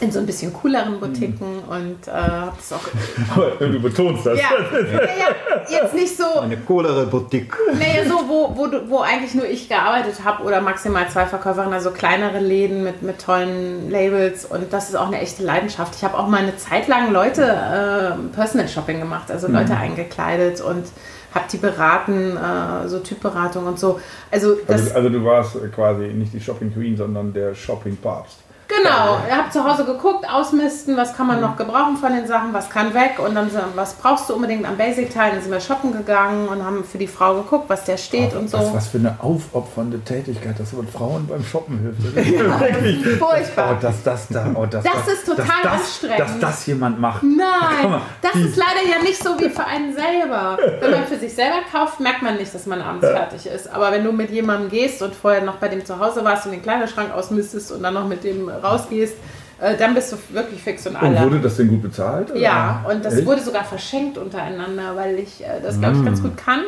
[0.00, 2.80] In so ein bisschen cooleren Boutiquen und äh, habe das auch.
[3.60, 4.38] Du betonst das.
[4.40, 4.48] Ja,
[4.82, 6.40] ja, ja, jetzt nicht so.
[6.40, 7.54] Eine coolere Boutique.
[7.78, 11.72] Nee, so, wo, wo, du- wo eigentlich nur ich gearbeitet habe oder maximal zwei Verkäuferinnen,
[11.74, 15.94] also kleinere Läden mit, mit tollen Labels und das ist auch eine echte Leidenschaft.
[15.94, 20.60] Ich habe auch mal eine Zeit lang Leute äh, Personal Shopping gemacht, also Leute eingekleidet
[20.60, 20.84] und
[21.34, 24.00] habe die beraten, äh, so Typberatung und so.
[24.30, 28.38] Also das, Also, also du warst quasi nicht die Shopping Queen, sondern der Shopping Papst.
[28.84, 32.52] Genau, ich habe zu Hause geguckt, ausmisten, was kann man noch gebrauchen von den Sachen,
[32.52, 35.92] was kann weg und dann was brauchst du unbedingt an Basic-Teilen, dann sind wir shoppen
[35.92, 38.58] gegangen und haben für die Frau geguckt, was der steht und so.
[38.58, 42.16] Was, was für eine aufopfernde Tätigkeit, dass man Frauen beim Shoppen hilft.
[42.16, 43.18] Das ist wirklich.
[43.18, 43.76] Furchtbar.
[43.76, 44.46] Oh, dass das da.
[44.54, 46.20] Oh, dass Das ist total das, anstrengend.
[46.20, 47.22] Dass das jemand macht.
[47.22, 47.38] Nein,
[47.90, 50.58] mal, das ist leider ja nicht so wie für einen selber.
[50.80, 53.72] Wenn man für sich selber kauft, merkt man nicht, dass man abends fertig ist.
[53.72, 56.52] Aber wenn du mit jemandem gehst und vorher noch bei dem zu Hause warst und
[56.52, 59.14] den Kleiderschrank ausmistest und dann noch mit dem rausgehst,
[59.60, 61.20] äh, dann bist du wirklich fix und Und alle.
[61.22, 62.30] wurde das denn gut bezahlt?
[62.30, 62.40] oder?
[62.40, 63.26] Ja, und das Echt?
[63.26, 66.62] wurde sogar verschenkt untereinander, weil ich äh, das, glaube ich, ganz gut kann.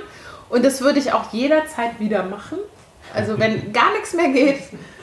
[0.48, 2.58] Und das würde ich auch jederzeit wieder machen.
[3.14, 4.60] Also wenn gar nichts mehr geht,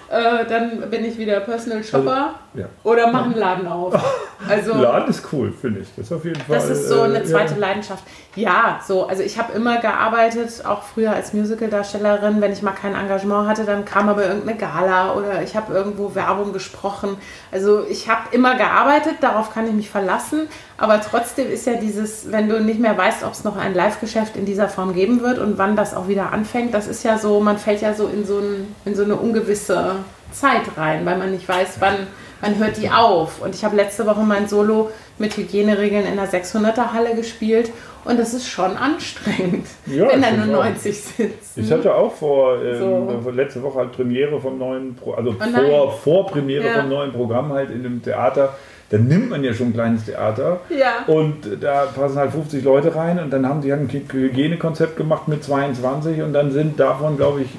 [0.09, 2.65] äh, dann bin ich wieder Personal Shopper ja.
[2.83, 3.93] oder mache einen Laden auf.
[4.45, 5.87] Also Laden ist cool, finde ich.
[5.95, 6.57] Das ist auf jeden Fall.
[6.57, 7.59] das ist so eine äh, zweite ja.
[7.59, 8.03] Leidenschaft.
[8.35, 12.41] Ja, so, also ich habe immer gearbeitet, auch früher als Musicaldarstellerin.
[12.41, 16.13] Wenn ich mal kein Engagement hatte, dann kam aber irgendeine Gala oder ich habe irgendwo
[16.13, 17.15] Werbung gesprochen.
[17.53, 20.49] Also ich habe immer gearbeitet, darauf kann ich mich verlassen.
[20.77, 24.35] Aber trotzdem ist ja dieses, wenn du nicht mehr weißt, ob es noch ein Live-Geschäft
[24.35, 27.39] in dieser Form geben wird und wann das auch wieder anfängt, das ist ja so,
[27.39, 29.95] man fällt ja so in so, ein, in so eine ungewisse
[30.33, 32.07] Zeit rein, weil man nicht weiß, wann,
[32.43, 33.41] wann hört die auf.
[33.41, 37.71] Und ich habe letzte Woche mein Solo mit Hygieneregeln in der 600er Halle gespielt
[38.05, 40.89] und das ist schon anstrengend, Ja, wenn da nur find's auch.
[40.93, 41.33] 90 sitzen.
[41.55, 43.29] Ich hatte auch vor, ähm, So.
[43.29, 45.53] letzte Woche halt Premiere vom neuen, Pro also nein.
[45.65, 46.73] vor, vor Premiere Ja.
[46.81, 48.55] vom neuen Programm halt in dem Theater.
[48.89, 50.59] Dann nimmt man ja schon ein kleines Theater.
[50.69, 51.11] Ja.
[51.11, 55.27] Und da passen halt 50 Leute rein und dann haben die halt ein Hygienekonzept gemacht
[55.27, 57.49] mit 22 und dann sind davon, glaube ich,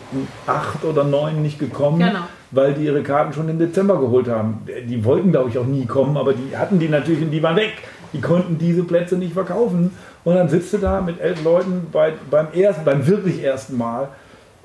[0.46, 2.20] acht oder neun nicht gekommen, Genau.
[2.54, 4.66] Weil die ihre Karten schon im Dezember geholt haben.
[4.88, 7.56] Die wollten, glaube ich, auch nie kommen, aber die hatten die natürlich und die waren
[7.56, 7.72] weg.
[8.12, 9.90] Die konnten diese Plätze nicht verkaufen.
[10.24, 14.08] Und dann sitzt du da mit elf Leuten bei, beim ersten, beim wirklich ersten Mal.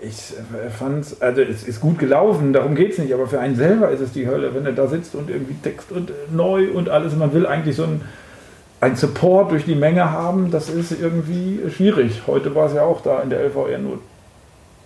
[0.02, 0.34] Ich
[0.78, 3.89] fand es, also es ist gut gelaufen, darum geht es nicht, aber für einen selber
[3.89, 6.88] ist es die Hölle, wenn er da sitzt und irgendwie Text und äh, neu und
[6.88, 7.17] alles.
[7.17, 8.02] Man will eigentlich so ein,
[8.80, 12.21] ein Support durch die Menge haben, das ist irgendwie schwierig.
[12.28, 13.99] Heute war es ja auch da in der LVR nur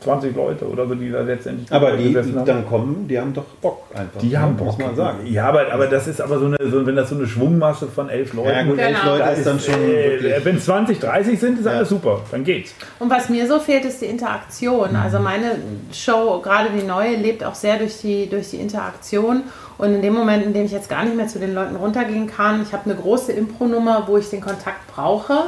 [0.04, 2.46] 20 Leute oder so, die da letztendlich Aber die, gesessen die haben.
[2.46, 4.20] dann kommen, die haben doch Bock einfach.
[4.20, 4.40] Die ne?
[4.40, 5.26] haben Bock, muss man sagen.
[5.26, 8.10] Ja, aber, aber das ist aber so eine, so, wenn das so eine Schwungmasse von
[8.10, 9.12] elf Leuten Ja gut, elf Genau.
[9.14, 11.72] Leute da ist dann schon äh, wenn 20, 30 sind, ist Ja.
[11.72, 12.22] alles super.
[12.32, 12.76] Dann geht's.
[13.00, 14.96] Und was mir so fehlt, ist die Interaktion.
[14.96, 15.56] Also meine
[15.92, 19.44] Show, gerade die neue, lebt auch sehr durch die, durch die Interaktion.
[19.78, 22.28] Und in dem Moment, in dem ich jetzt gar nicht mehr zu den Leuten runtergehen
[22.28, 25.46] kann, ich habe eine große Impro-Nummer, wo ich den Kontakt brauche.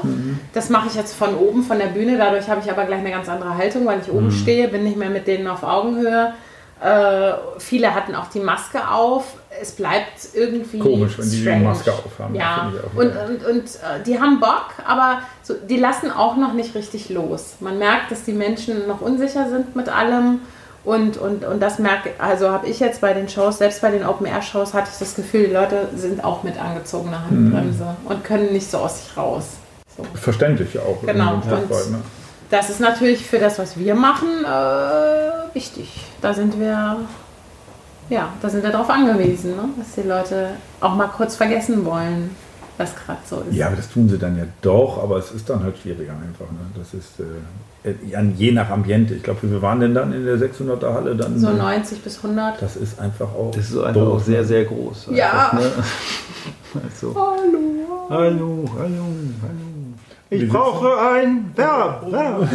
[0.53, 2.17] Das mache ich jetzt von oben, von der Bühne.
[2.17, 4.97] Dadurch habe ich aber gleich eine ganz andere Haltung, weil ich oben stehe, bin nicht
[4.97, 6.33] mehr mit denen auf Augenhöhe.
[6.81, 9.37] Äh, viele hatten auch die Maske auf.
[9.61, 11.63] Es bleibt irgendwie Komisch, wenn die die strange.
[11.63, 12.35] Maske aufhaben.
[12.35, 16.75] Ja, und, und, und äh, die haben Bock, aber so, die lassen auch noch nicht
[16.75, 17.55] richtig los.
[17.61, 20.41] Man merkt, dass die Menschen noch unsicher sind mit allem.
[20.85, 24.05] Und, und, und das merke, also habe ich jetzt bei den Shows, selbst bei den
[24.05, 28.69] Open-Air-Shows, hatte ich das Gefühl, die Leute sind auch mit angezogener Handbremse und können nicht
[28.69, 29.45] so aus sich raus.
[29.97, 30.03] So.
[30.13, 31.01] Verständlich ja auch.
[31.03, 31.41] Genau.
[31.49, 32.01] weit, ne?
[32.51, 36.05] Das ist natürlich für das, was wir machen, äh, wichtig.
[36.21, 36.97] Da sind wir,
[38.09, 39.69] ja, da sind wir darauf angewiesen, ne?
[39.77, 40.49] dass die Leute
[40.81, 42.35] auch mal kurz vergessen wollen,
[42.77, 43.55] was gerade so ist.
[43.55, 46.51] Ja, aber das tun sie dann ja doch, aber es ist dann halt schwieriger einfach.
[46.51, 46.59] Ne?
[46.77, 49.13] Das ist äh, an- je nach Ambiente.
[49.15, 51.15] Ich glaube, wir waren denn dann in der 600er Halle?
[51.15, 52.61] Dann, So 90 bis 100.
[52.61, 53.51] Das ist einfach auch.
[53.51, 54.45] Das ist so einfach doof, auch sehr, ne?
[54.47, 55.07] sehr groß.
[55.11, 55.49] Ja.
[55.51, 55.71] Einfach, ne?
[56.83, 58.09] also, Hallo.
[58.09, 59.05] hallo, hallo,
[59.41, 59.75] hallo.
[60.31, 62.11] Ich Wir brauche ein Verb.
[62.11, 62.49] Verb.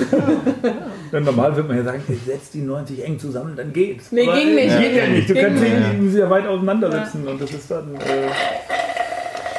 [1.13, 4.11] Denn normal würde man ja sagen, setzt die 90 eng zusammen, dann geht's.
[4.11, 4.77] Nee, Aber, ging nicht.
[4.79, 5.31] Geht ja nicht.
[5.31, 7.95] Du Ging kannst sie, müssen ja weit auseinandersetzen und das ist dann.
[7.95, 8.01] Äh,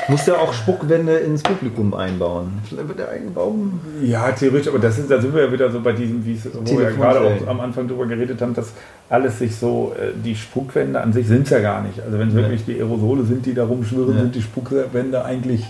[0.07, 2.53] Muss ja auch Spuckwände ins Publikum einbauen.
[2.67, 3.79] Vielleicht wird er einbauen.
[4.01, 6.47] ja, theoretisch, aber das ist, da sind wir ja wieder so bei diesem, wie es,
[6.53, 8.71] wo wir ja gerade auch am Anfang drüber geredet haben, dass
[9.09, 11.99] alles sich so, äh, die Spuckwände an sich sind es ja gar nicht.
[12.01, 14.21] Also wenn es wirklich die Aerosole sind, die da rumschwirren, Ja.
[14.21, 15.65] sind die Spuckwände eigentlich,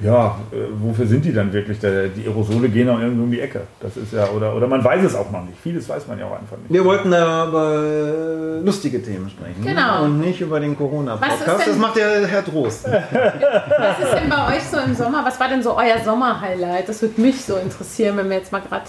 [0.00, 1.78] ja, äh, wofür sind die dann wirklich?
[1.80, 3.62] Der, die Aerosole gehen auch irgendwo um die Ecke.
[3.80, 5.58] Das ist ja, oder, oder man weiß es auch noch nicht.
[5.60, 6.72] Vieles weiß man ja auch einfach nicht.
[6.72, 9.62] Wir wollten da über äh, lustige Themen sprechen.
[9.62, 10.04] Genau.
[10.04, 11.66] Und nicht über den Corona-Podcast.
[11.66, 12.84] Das macht der Herr Trost.
[12.88, 15.24] Was ist denn bei euch so im Sommer?
[15.24, 16.88] Was war denn so euer Sommerhighlight?
[16.88, 18.84] Das würde mich so interessieren, wenn wir jetzt mal gerade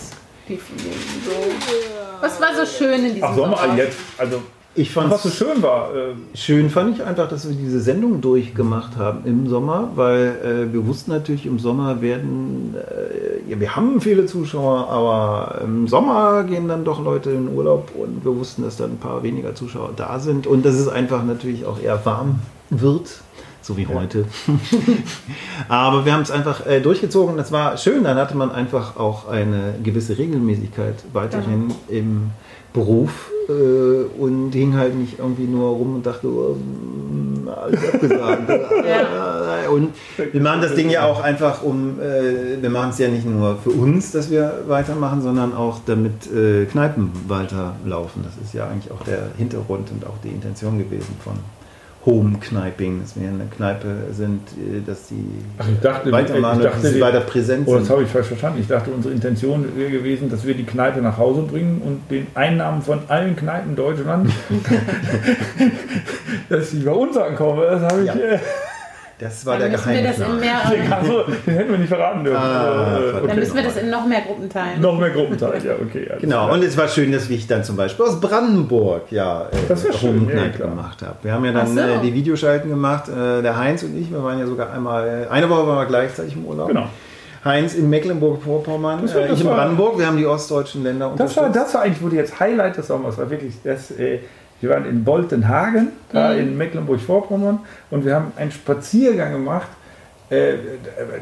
[0.47, 1.31] die so.
[2.21, 3.75] Was war so schön in diesem Ach, Sommer, Sommer?
[3.75, 4.41] jetzt, also,
[4.75, 8.21] Ich fand was so schön war, äh, Schön fand ich einfach, dass wir diese Sendung
[8.21, 13.75] durchgemacht haben im Sommer, weil äh, wir wussten natürlich, im Sommer werden, äh, ja, wir
[13.75, 18.63] haben viele Zuschauer, aber im Sommer gehen dann doch Leute in Urlaub und wir wussten,
[18.63, 22.03] dass dann ein paar weniger Zuschauer da sind und dass es einfach natürlich auch eher
[22.03, 22.39] warm
[22.71, 23.21] wird.
[23.61, 24.25] So wie heute.
[25.69, 27.37] Aber wir haben es einfach äh, durchgezogen.
[27.37, 28.03] Das war schön.
[28.03, 32.31] Dann hatte man einfach auch eine gewisse Regelmäßigkeit weiterhin im
[32.73, 38.49] Beruf und hing halt nicht irgendwie nur rum und dachte, oh, mm, alles abgesagt.
[39.73, 39.93] Und
[40.31, 43.57] wir machen das Ding ja auch einfach um, äh, wir machen es ja nicht nur
[43.57, 48.23] für uns, dass wir weitermachen, sondern auch damit äh, Kneipen weiterlaufen.
[48.23, 51.33] Das ist ja eigentlich auch der Hintergrund und auch die Intention gewesen von
[52.05, 55.25] Home-Kniping, dass wir eine Kneipe sind, äh, dass die
[55.57, 57.91] Ach, ich dachte, weitermachen, ich dachte, dass sie weiter präsent Oh, das sind.
[57.93, 58.59] habe ich falsch verstanden.
[58.59, 62.27] Ich dachte, unsere Intention wäre gewesen, dass wir die Kneipe nach Hause bringen und den
[62.35, 64.33] Einnahmen von allen Kneipen Deutschlands,
[66.49, 67.61] dass die bei uns ankommen.
[67.61, 68.07] Das habe ich.
[68.07, 68.15] Ja.
[69.23, 72.23] Das war Dann der müssen wir das in mehr, also, den hätten wir nicht verraten
[72.25, 72.37] dürfen.
[72.37, 73.29] Ah, Äh, verdammt.
[73.31, 74.81] dann müssen wir das in noch mehr Gruppen teilen.
[74.81, 76.09] Noch mehr Gruppenteil, ja, okay.
[76.19, 76.51] Genau, klar.
[76.51, 79.93] und es war schön, dass ich dann zum Beispiel aus Brandenburg ja äh, Das war
[79.93, 81.15] schön, ja, gemacht habe.
[81.21, 81.79] Wir haben ja dann so.
[81.79, 85.31] äh, die Videoschalten gemacht, äh, der Heinz und ich, wir waren ja sogar einmal, äh,
[85.31, 86.67] eine Woche waren wir gleichzeitig im Urlaub.
[86.67, 86.87] Genau.
[87.45, 91.11] Heinz in Mecklenburg-Vorpommern, Das war- äh, das ich in Brandenburg, wir haben die ostdeutschen Länder
[91.17, 91.65] Das war, unterstützt.
[91.67, 93.91] das war eigentlich, wurde jetzt Highlight des Sommers, war wirklich das.
[93.91, 94.19] Äh,
[94.63, 96.39] wir waren in Boltenhagen, da Mhm.
[96.39, 97.59] in Mecklenburg-Vorpommern,
[97.91, 99.67] und wir haben einen Spaziergang gemacht.
[100.29, 100.53] Äh,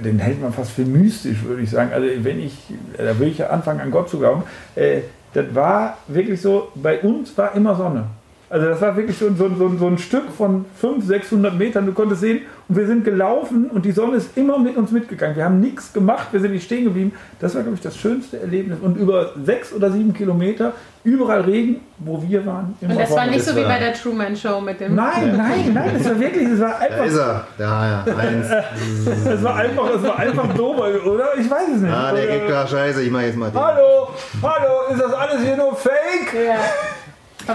[0.03, 1.91] den hält man fast für mystisch, würde ich sagen.
[1.91, 2.55] Also, wenn ich,
[2.95, 4.43] da würde ich ja anfangen, an Gott zu glauben.
[4.75, 4.99] Äh,
[5.33, 8.05] das war wirklich so, bei uns war immer Sonne.
[8.51, 11.85] Also das war wirklich so, so, so, so ein Stück von 500, 600 Metern.
[11.85, 15.37] Du konntest sehen, und wir sind gelaufen und die Sonne ist immer mit uns mitgegangen.
[15.37, 17.13] Wir haben nichts gemacht, wir sind nicht stehen geblieben.
[17.39, 18.79] Das war, glaube ich, das schönste Erlebnis.
[18.81, 20.73] Und über sechs oder sieben Kilometer,
[21.05, 22.75] überall Regen, wo wir waren.
[22.81, 24.95] immer Und das war nicht so wie bei der Truman Show mit dem.
[24.95, 28.49] Nein, nein, nein, das war wirklich, das war Da ist einfach, er, da ja, Heinz.
[29.25, 31.29] das war einfach, das war einfach doof, oder?
[31.39, 31.93] Ich weiß es nicht.
[31.93, 33.61] ah, der gibt gar Scheiße, ich mach jetzt mal den.
[33.61, 34.09] Hallo,
[34.43, 36.33] hallo, ist das alles hier nur Fake?
[36.33, 36.59] Ja.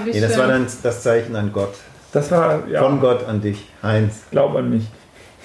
[0.04, 1.74] Nee, das war dann das Zeichen an Gott.
[2.12, 3.68] Das war, ja, Von Gott an dich.
[3.82, 4.84] Heinz, glaub an mich.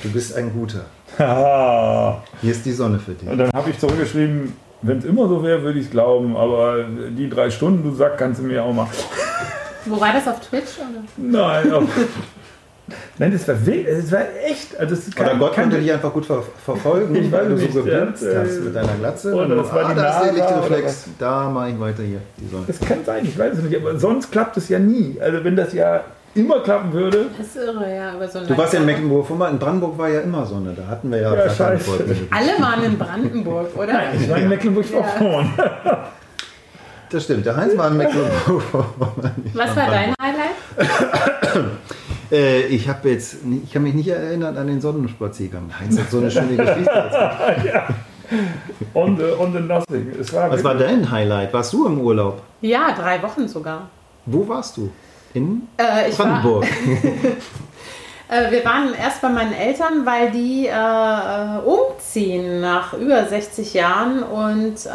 [0.03, 0.85] du bist ein Guter.
[2.41, 3.27] Hier ist die Sonne für dich.
[3.27, 6.83] Und dann habe ich zurückgeschrieben, wenn es immer so wäre, würde ich es glauben, aber
[6.83, 8.87] die drei Stunden, du Sack, kannst du mir auch mal.
[9.85, 10.77] Wo war das auf Twitch?
[10.79, 11.03] Oder?
[11.17, 11.83] Nein, auf,
[13.17, 14.79] Nein, das war wild, das war echt.
[14.79, 17.57] Also das Oder kann- Gott kann- konnte dich einfach gut ver verfolgen, Ich weil du
[17.57, 19.33] so geblitzt ja, hast mit deiner Glatze.
[19.33, 21.05] oder Und das war die da ist der Lichtreflex.
[21.19, 22.19] Da mache ich weiter hier.
[22.37, 22.63] Die Sonne.
[22.67, 25.17] Das kann sein, ich weiß es nicht, aber sonst klappt es ja nie.
[25.21, 26.01] Also wenn das ja
[26.33, 28.97] immer klappen würde, Das ist irre, ja, über so Du warst ja in Leiter.
[28.99, 30.73] Mecklenburg-Vorpommern, in Brandenburg war ja immer Sonne.
[30.75, 31.41] Da hatten wir ja, Ja.
[31.41, 33.91] Alle waren in Brandenburg, oder?
[33.93, 35.53] nein, ich war in Mecklenburg-Vorpommern.
[37.09, 39.31] Das stimmt, der Heinz war in Mecklenburg-Vorpommern.
[39.53, 40.55] Was war dein Highlight?
[42.31, 45.71] Äh, ich habe jetzt, nicht- ich kann mich nicht erinnern an den Sonnenspaziergang.
[45.79, 46.91] Heinz hat so eine schöne Geschichte.
[47.63, 48.37] Jetzt.
[48.93, 50.11] On the, on the nothing.
[50.19, 51.51] Es war Was war dein Highlight?
[51.53, 52.41] Warst du im Urlaub?
[52.61, 53.89] Ja, drei Wochen sogar.
[54.25, 54.89] Wo warst du?
[55.33, 56.65] In Äh, ich war, Brandenburg.
[58.29, 64.23] äh, wir waren erst bei meinen Eltern, weil die äh, umziehen nach über 60 Jahren
[64.23, 64.89] und äh,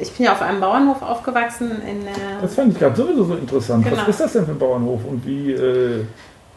[0.00, 3.34] ich bin ja auf einem Bauernhof aufgewachsen in der Das fand ich gerade sowieso so
[3.34, 3.84] interessant.
[3.84, 3.96] Genau.
[3.98, 5.52] Was ist das denn für ein Bauernhof und wie.
[5.52, 6.04] Äh,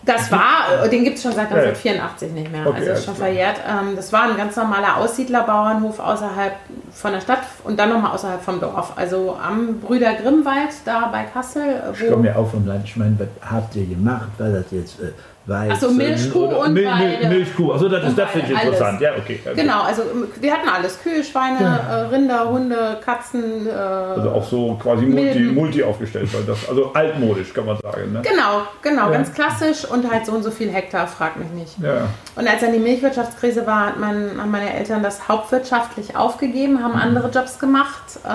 [0.04, 1.58] Das war, äh, den gibt es schon seit Ja.
[1.58, 3.58] 1984 nicht mehr, Okay, also ist schon verjährt.
[3.68, 6.54] Ähm, das war ein ganz normaler Aussiedlerbauernhof außerhalb
[6.92, 8.94] von der Stadt und dann nochmal außerhalb vom Dorf.
[8.96, 11.64] Also am Brüder Grimmwald, da bei Kassel.
[11.64, 12.86] äh, Ich komme ja auch vom Land.
[12.86, 14.30] Ich meine, was habt ihr gemacht?
[14.38, 15.12] War das jetzt äh,
[15.48, 15.72] Weizen?
[15.76, 17.30] Ach so, Milchkuh und Mil Mil.
[17.30, 17.72] Milchkuh.
[17.72, 18.74] Also das, ist, das finde ich Weide, alles.
[18.80, 19.02] interessant.
[19.02, 19.40] Ja, okay.
[19.46, 19.56] okay.
[19.56, 21.02] Genau, also ähm, wir hatten alles.
[21.02, 23.66] Kühe, Schweine, äh, Rinder, Hunde, Katzen.
[23.68, 28.12] Äh, Also auch so quasi multi, multi aufgestellt, das, also altmodisch kann man sagen.
[28.14, 28.22] Ne?
[28.24, 29.12] Genau, genau, Ja.
[29.12, 31.80] ganz klassisch und halt so und so viel Hektar, frag mich nicht.
[31.82, 32.08] Ja.
[32.36, 36.94] Und als dann die Milchwirtschaftskrise war, hat mein, haben meine Eltern das hauptwirtschaftlich aufgegeben, haben
[36.96, 38.30] andere Jobs gemacht äh,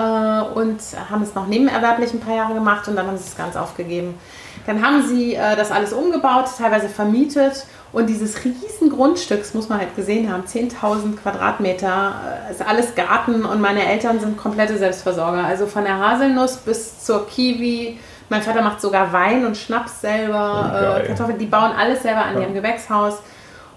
[0.57, 0.79] und
[1.11, 4.15] haben es noch nebenerwerblich ein paar Jahre gemacht und dann haben sie es ganz aufgegeben.
[4.65, 9.79] Dann haben sie äh, das alles umgebaut, teilweise vermietet und dieses riesen Grundstücks, muss man
[9.79, 12.13] halt gesehen haben, 10.000 Quadratmeter,
[12.47, 15.43] äh, ist alles Garten und meine Eltern sind komplette Selbstversorger.
[15.43, 17.99] Also von der Haselnuss bis zur Kiwi.
[18.29, 22.23] Mein Vater macht sogar Wein und Schnaps selber, Oh, äh, Kartoffeln, die bauen alles selber
[22.23, 22.41] an Ja.
[22.41, 23.17] ihrem Gewächshaus.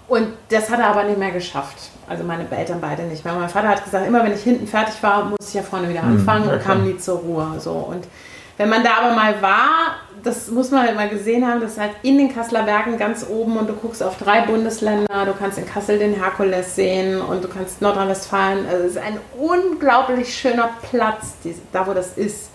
[0.07, 1.75] Und das hat er aber nicht mehr geschafft.
[2.09, 3.33] Also meine Eltern beide nicht mehr.
[3.33, 6.01] Mein Vater hat gesagt, immer wenn ich hinten fertig war, muss ich ja vorne wieder
[6.01, 7.45] anfangen Hm, ja, und kam nie zur Ruhe.
[7.59, 7.71] So.
[7.71, 8.07] Und
[8.55, 9.97] wenn man da aber mal war,
[10.27, 13.25] das muss man halt mal gesehen haben, das ist halt in den Kasseler Bergen ganz
[13.27, 17.43] oben und du guckst auf drei Bundesländer, du kannst in Kassel den Herkules sehen und
[17.43, 18.67] du kannst Nordrhein-Westfalen.
[18.67, 22.49] Also es ist ein unglaublich schöner Platz, die, da wo das ist.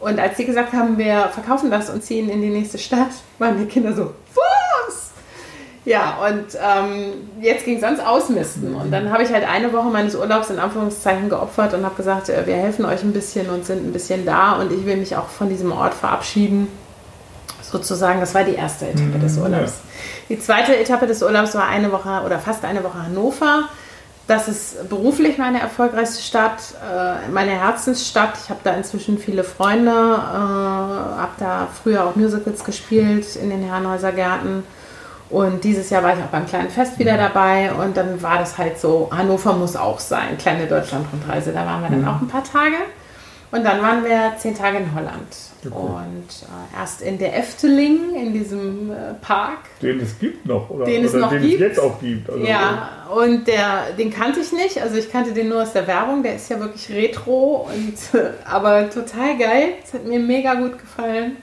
[0.00, 3.58] Und als sie gesagt haben, wir verkaufen das und ziehen in die nächste Stadt, waren
[3.58, 5.10] die Kinder so, was?
[5.84, 8.74] Ja, und ähm, jetzt ging es ans Ausmisten.
[8.74, 12.28] Und dann habe ich halt eine Woche meines Urlaubs in Anführungszeichen geopfert und habe gesagt,
[12.28, 15.16] äh, wir helfen euch ein bisschen und sind ein bisschen da und ich will mich
[15.16, 16.68] auch von diesem Ort verabschieden.
[17.70, 19.74] Sozusagen, das war die erste Etappe des Urlaubs.
[20.28, 23.68] Die zweite Etappe des Urlaubs war eine Woche oder fast eine Woche Hannover.
[24.26, 28.34] Das ist beruflich meine erfolgreichste Stadt, äh, meine Herzensstadt.
[28.44, 33.62] Ich habe da inzwischen viele Freunde, äh, habe da früher auch Musicals gespielt in den
[33.62, 34.64] Herrenhäuser Gärten.
[35.30, 38.56] Und dieses Jahr war ich auch beim kleinen Fest wieder dabei und dann war das
[38.56, 41.52] halt so, Hannover muss auch sein, kleine Deutschlandrundreise.
[41.52, 42.76] Da waren wir dann auch ein paar Tage.
[43.50, 45.26] Und dann waren wir zehn Tage in Holland.
[45.64, 49.58] Und äh, erst in der Efteling, in diesem äh, Park.
[49.82, 50.84] Den es gibt noch, oder?
[50.84, 51.54] Den es oder noch den gibt.
[51.54, 52.30] es jetzt auch gibt.
[52.30, 54.80] Also, Ja, und der, den kannte ich nicht.
[54.80, 56.22] Also ich kannte den nur aus der Werbung.
[56.22, 57.94] Der ist ja wirklich retro und
[58.44, 59.70] aber total geil.
[59.82, 61.36] Es hat mir mega gut gefallen.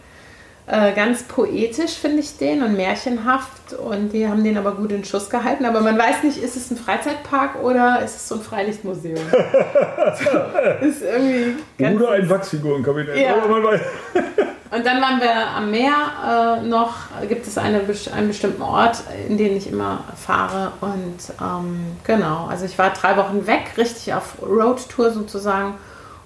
[0.67, 5.05] Äh, ganz poetisch finde ich den und märchenhaft und die haben den aber gut in
[5.05, 5.63] Schuss gehalten.
[5.65, 9.15] Aber man weiß nicht, ist es ein Freizeitpark oder ist es so ein Freilichtmuseum?
[9.15, 13.15] so, ist irgendwie Oder ein Wachsfigurenkabinett.
[13.15, 13.35] Ja.
[13.35, 16.95] Und dann waren wir am Meer äh, noch,
[17.29, 17.81] gibt es eine,
[18.13, 20.71] einen bestimmten Ort, in den ich immer fahre.
[20.81, 25.75] Und ähm, genau, also ich war drei Wochen weg, richtig auf Roadtour sozusagen.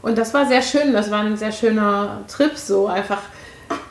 [0.01, 3.19] Und das war sehr schön, das war ein sehr schöner Trip, so einfach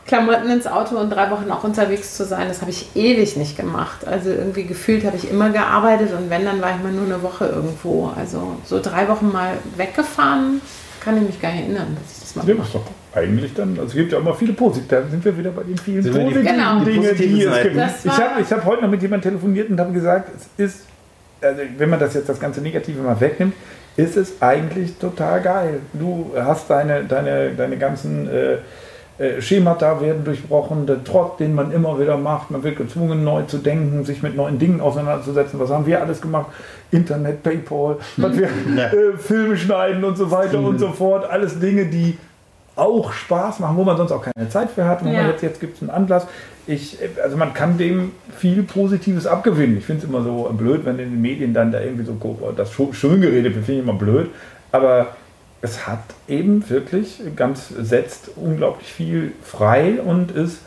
[0.07, 2.49] Klamotten ins Auto und drei Wochen auch unterwegs zu sein.
[2.49, 4.07] Das habe ich ewig nicht gemacht.
[4.07, 7.23] Also irgendwie gefühlt habe ich immer gearbeitet und wenn, dann war ich mal nur eine
[7.23, 8.11] Woche irgendwo.
[8.17, 10.63] Also so drei Wochen mal weggefahren,
[11.05, 13.71] kann ich mich gar nicht erinnern, dass ich das mal Ja, gemacht doch eigentlich dann,
[13.73, 16.03] also es gibt ja auch mal viele positive, da sind wir wieder bei den vielen
[16.05, 16.81] positiven Genau.
[16.81, 17.77] Dingen, die positiven die es gibt.
[18.05, 20.81] Ich habe ich hab heute noch mit jemandem telefoniert und habe gesagt, es ist,
[21.43, 23.55] also wenn man das jetzt das ganze Negative mal wegnimmt,
[23.97, 25.81] ist es eigentlich total geil.
[25.93, 28.59] Du hast deine, deine, deine ganzen äh,
[29.41, 33.59] Schemata werden durchbrochen, der Trott, den man immer wieder macht, man wird gezwungen, neu zu
[33.59, 35.59] denken, sich mit neuen Dingen auseinanderzusetzen.
[35.59, 36.47] Was haben wir alles gemacht?
[36.93, 38.45] Internet, Paypal, was wir,
[38.77, 41.29] äh, Filme schneiden und so weiter und so fort.
[41.29, 42.17] Alles Dinge, die
[42.77, 45.05] auch Spaß machen, wo man sonst auch keine Zeit für hat.
[45.05, 45.23] Wo Ja.
[45.23, 46.27] man jetzt, jetzt gibt es einen Anlass.
[46.69, 49.79] Ich, also man kann dem viel Positives abgewinnen.
[49.79, 52.71] Ich finde es immer so blöd, wenn in den Medien dann da irgendwie so das
[52.93, 54.31] schön geredet wird, finde ich immer blöd.
[54.71, 55.09] Aber
[55.61, 60.61] es hat eben wirklich ganz, setzt unglaublich viel frei und ist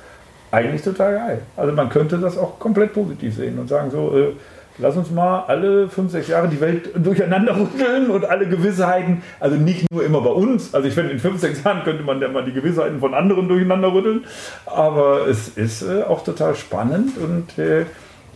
[0.51, 1.41] eigentlich total geil.
[1.55, 4.33] Also man könnte das auch komplett positiv sehen und sagen so, äh,
[4.77, 9.55] lass uns mal alle fünf, sechs Jahre die Welt durcheinander rütteln und alle Gewissheiten, also
[9.55, 12.27] nicht nur immer bei uns, also ich finde in fünf, sechs Jahren könnte man ja
[12.27, 14.25] mal die Gewissheiten von anderen durcheinander rütteln,
[14.65, 17.85] aber es ist äh, auch total spannend und äh,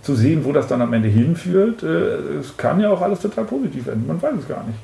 [0.01, 3.43] zu sehen, wo das dann am Ende hinführt, äh, es kann ja auch alles total
[3.43, 4.77] positiv enden, man weiß es gar nicht.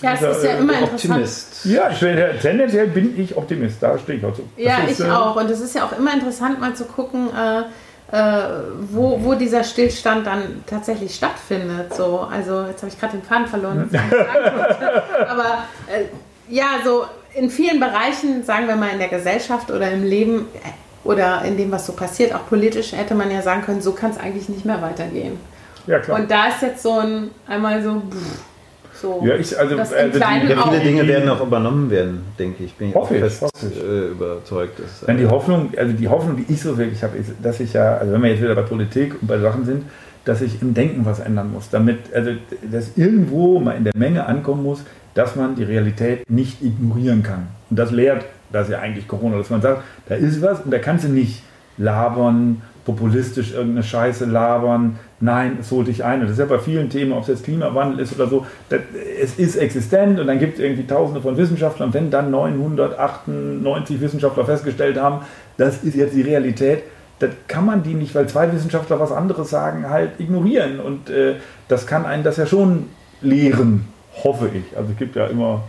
[0.00, 1.10] Ja, es ist ja äh, immer interessant.
[1.10, 1.64] Optimist.
[1.64, 4.48] Ja, ich bin, tendenziell bin ich Optimist, da stehe ich auch zu.
[4.56, 5.36] Ja, ist, ich äh, auch.
[5.36, 7.62] Und es ist ja auch immer interessant, mal zu gucken, äh,
[8.10, 8.42] äh,
[8.90, 11.94] wo, wo dieser Stillstand dann tatsächlich stattfindet.
[11.94, 13.90] So, also jetzt habe ich gerade den Faden verloren.
[15.28, 16.04] Aber äh,
[16.48, 20.46] ja, so in vielen Bereichen, sagen wir mal in der Gesellschaft oder im Leben
[21.04, 24.10] oder in dem, was so passiert, auch politisch, hätte man ja sagen können, so kann
[24.10, 25.38] es eigentlich nicht mehr weitergehen.
[25.86, 26.18] Ja, klar.
[26.18, 28.40] Und da ist jetzt so ein einmal so, pff,
[29.00, 30.80] so Ja, ich- also, also die- kleinen Ja, viele.
[30.80, 32.74] Dinge werden auch übernommen werden, denke ich.
[32.74, 33.82] Bin ich auch Hoffe ich, fest hoffe ich.
[33.82, 34.78] äh, überzeugt.
[34.80, 37.72] Dass, Dann die Hoffnung, also die Hoffnung, die ich so wirklich habe, ist, dass ich
[37.72, 39.84] ja, also wenn wir jetzt wieder bei Politik und bei Sachen sind,
[40.24, 42.32] dass ich im Denken was ändern muss, damit, also
[42.70, 44.84] dass irgendwo mal in der Menge ankommen muss,
[45.14, 47.46] dass man die Realität nicht ignorieren kann.
[47.70, 50.78] Und das lehrt das ja eigentlich Corona, dass man sagt, da ist was und da
[50.78, 51.42] kannst du nicht
[51.78, 56.20] labern, populistisch irgendeine Scheiße labern, nein, es holt dich ein.
[56.20, 58.80] Und das ist ja bei vielen Themen, ob es jetzt Klimawandel ist oder so, das,
[59.20, 61.92] es ist existent und dann gibt es irgendwie tausende von Wissenschaftlern.
[61.92, 65.20] Wenn dann 998 Wissenschaftler festgestellt haben,
[65.56, 66.82] das ist jetzt die Realität,
[67.18, 70.78] das kann man die nicht, weil zwei Wissenschaftler was anderes sagen, halt ignorieren.
[70.78, 71.34] Und äh,
[71.66, 72.86] das kann einen das ja schon
[73.20, 73.88] lehren,
[74.22, 74.76] hoffe ich.
[74.76, 75.64] Also es gibt ja immer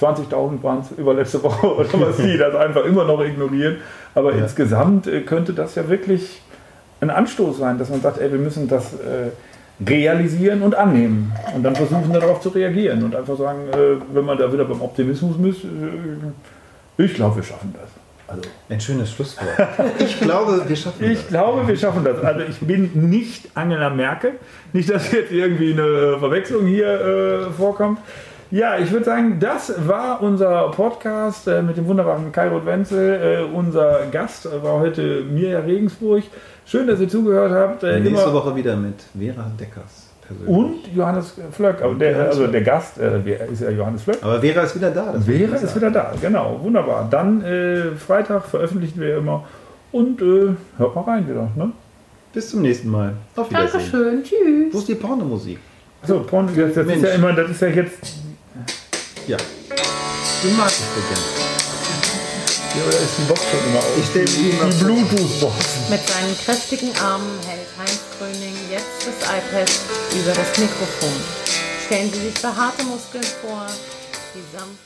[0.00, 3.76] 20.000 waren es überletzte Woche oder was die das einfach immer noch ignorieren.
[4.14, 4.42] Aber Ja.
[4.44, 6.40] insgesamt äh, könnte das ja wirklich
[7.00, 9.30] ein Anstoß sein, dass man sagt, ey, wir müssen das äh,
[9.88, 11.32] realisieren und annehmen.
[11.54, 14.80] Und dann versuchen darauf zu reagieren und einfach sagen, äh, wenn man da wieder beim
[14.80, 17.90] Optimismus ist, äh, ich glaube, wir schaffen das.
[18.28, 19.46] Also, Ein schönes Schlusswort.
[19.98, 21.28] Ich glaube, wir schaffen ich das.
[21.28, 22.18] glaube, wir schaffen das.
[22.24, 24.32] Also ich bin nicht Angela Merkel.
[24.72, 26.88] Nicht, dass jetzt irgendwie eine Verwechslung hier
[27.48, 27.98] äh, vorkommt.
[28.50, 33.46] Ja, ich würde sagen, das war unser Podcast äh, mit dem wunderbaren Kairot Wenzel.
[33.50, 36.22] Äh, unser Gast war heute Mirja Regensburg.
[36.64, 37.82] Schön, dass ihr zugehört habt.
[37.82, 40.10] Äh, Nächste immer- Woche wieder mit Vera Deckers.
[40.26, 40.48] persönlich.
[40.56, 41.82] und Johannes Flöck.
[41.82, 44.18] Aber der, Johannes also der Gast äh, wer ist ja Johannes Flöck.
[44.22, 45.12] Aber Vera ist wieder da.
[45.12, 47.08] das Vera ist wieder da, genau, wunderbar.
[47.10, 49.44] Dann äh, Freitag veröffentlichen wir immer
[49.90, 51.48] und äh, hört mal rein wieder.
[51.56, 51.72] Ne?
[52.32, 53.14] Bis zum nächsten Mal.
[53.34, 53.70] Auf Wiedersehen.
[53.72, 54.74] Dankeschön, tschüss.
[54.74, 55.58] Wo ist die Pornomusik?
[56.02, 58.18] Achso, Porn, das, das ist ja immer, das ist ja jetzt.
[59.26, 59.36] Ja.
[60.42, 61.46] Die mag ich so gerne.
[62.76, 63.98] Ja, oder ist die Box schon immer aus?
[63.98, 64.84] Ich stell die die.
[64.84, 65.56] Bluetooth-Box.
[65.90, 69.70] Mit seinen kräftigen Armen hält Heinz Gröning jetzt das iPad
[70.12, 71.12] über das Mikrofon.
[71.86, 73.66] Stellen Sie sich behaarte Muskeln vor,
[74.34, 74.85] die sanft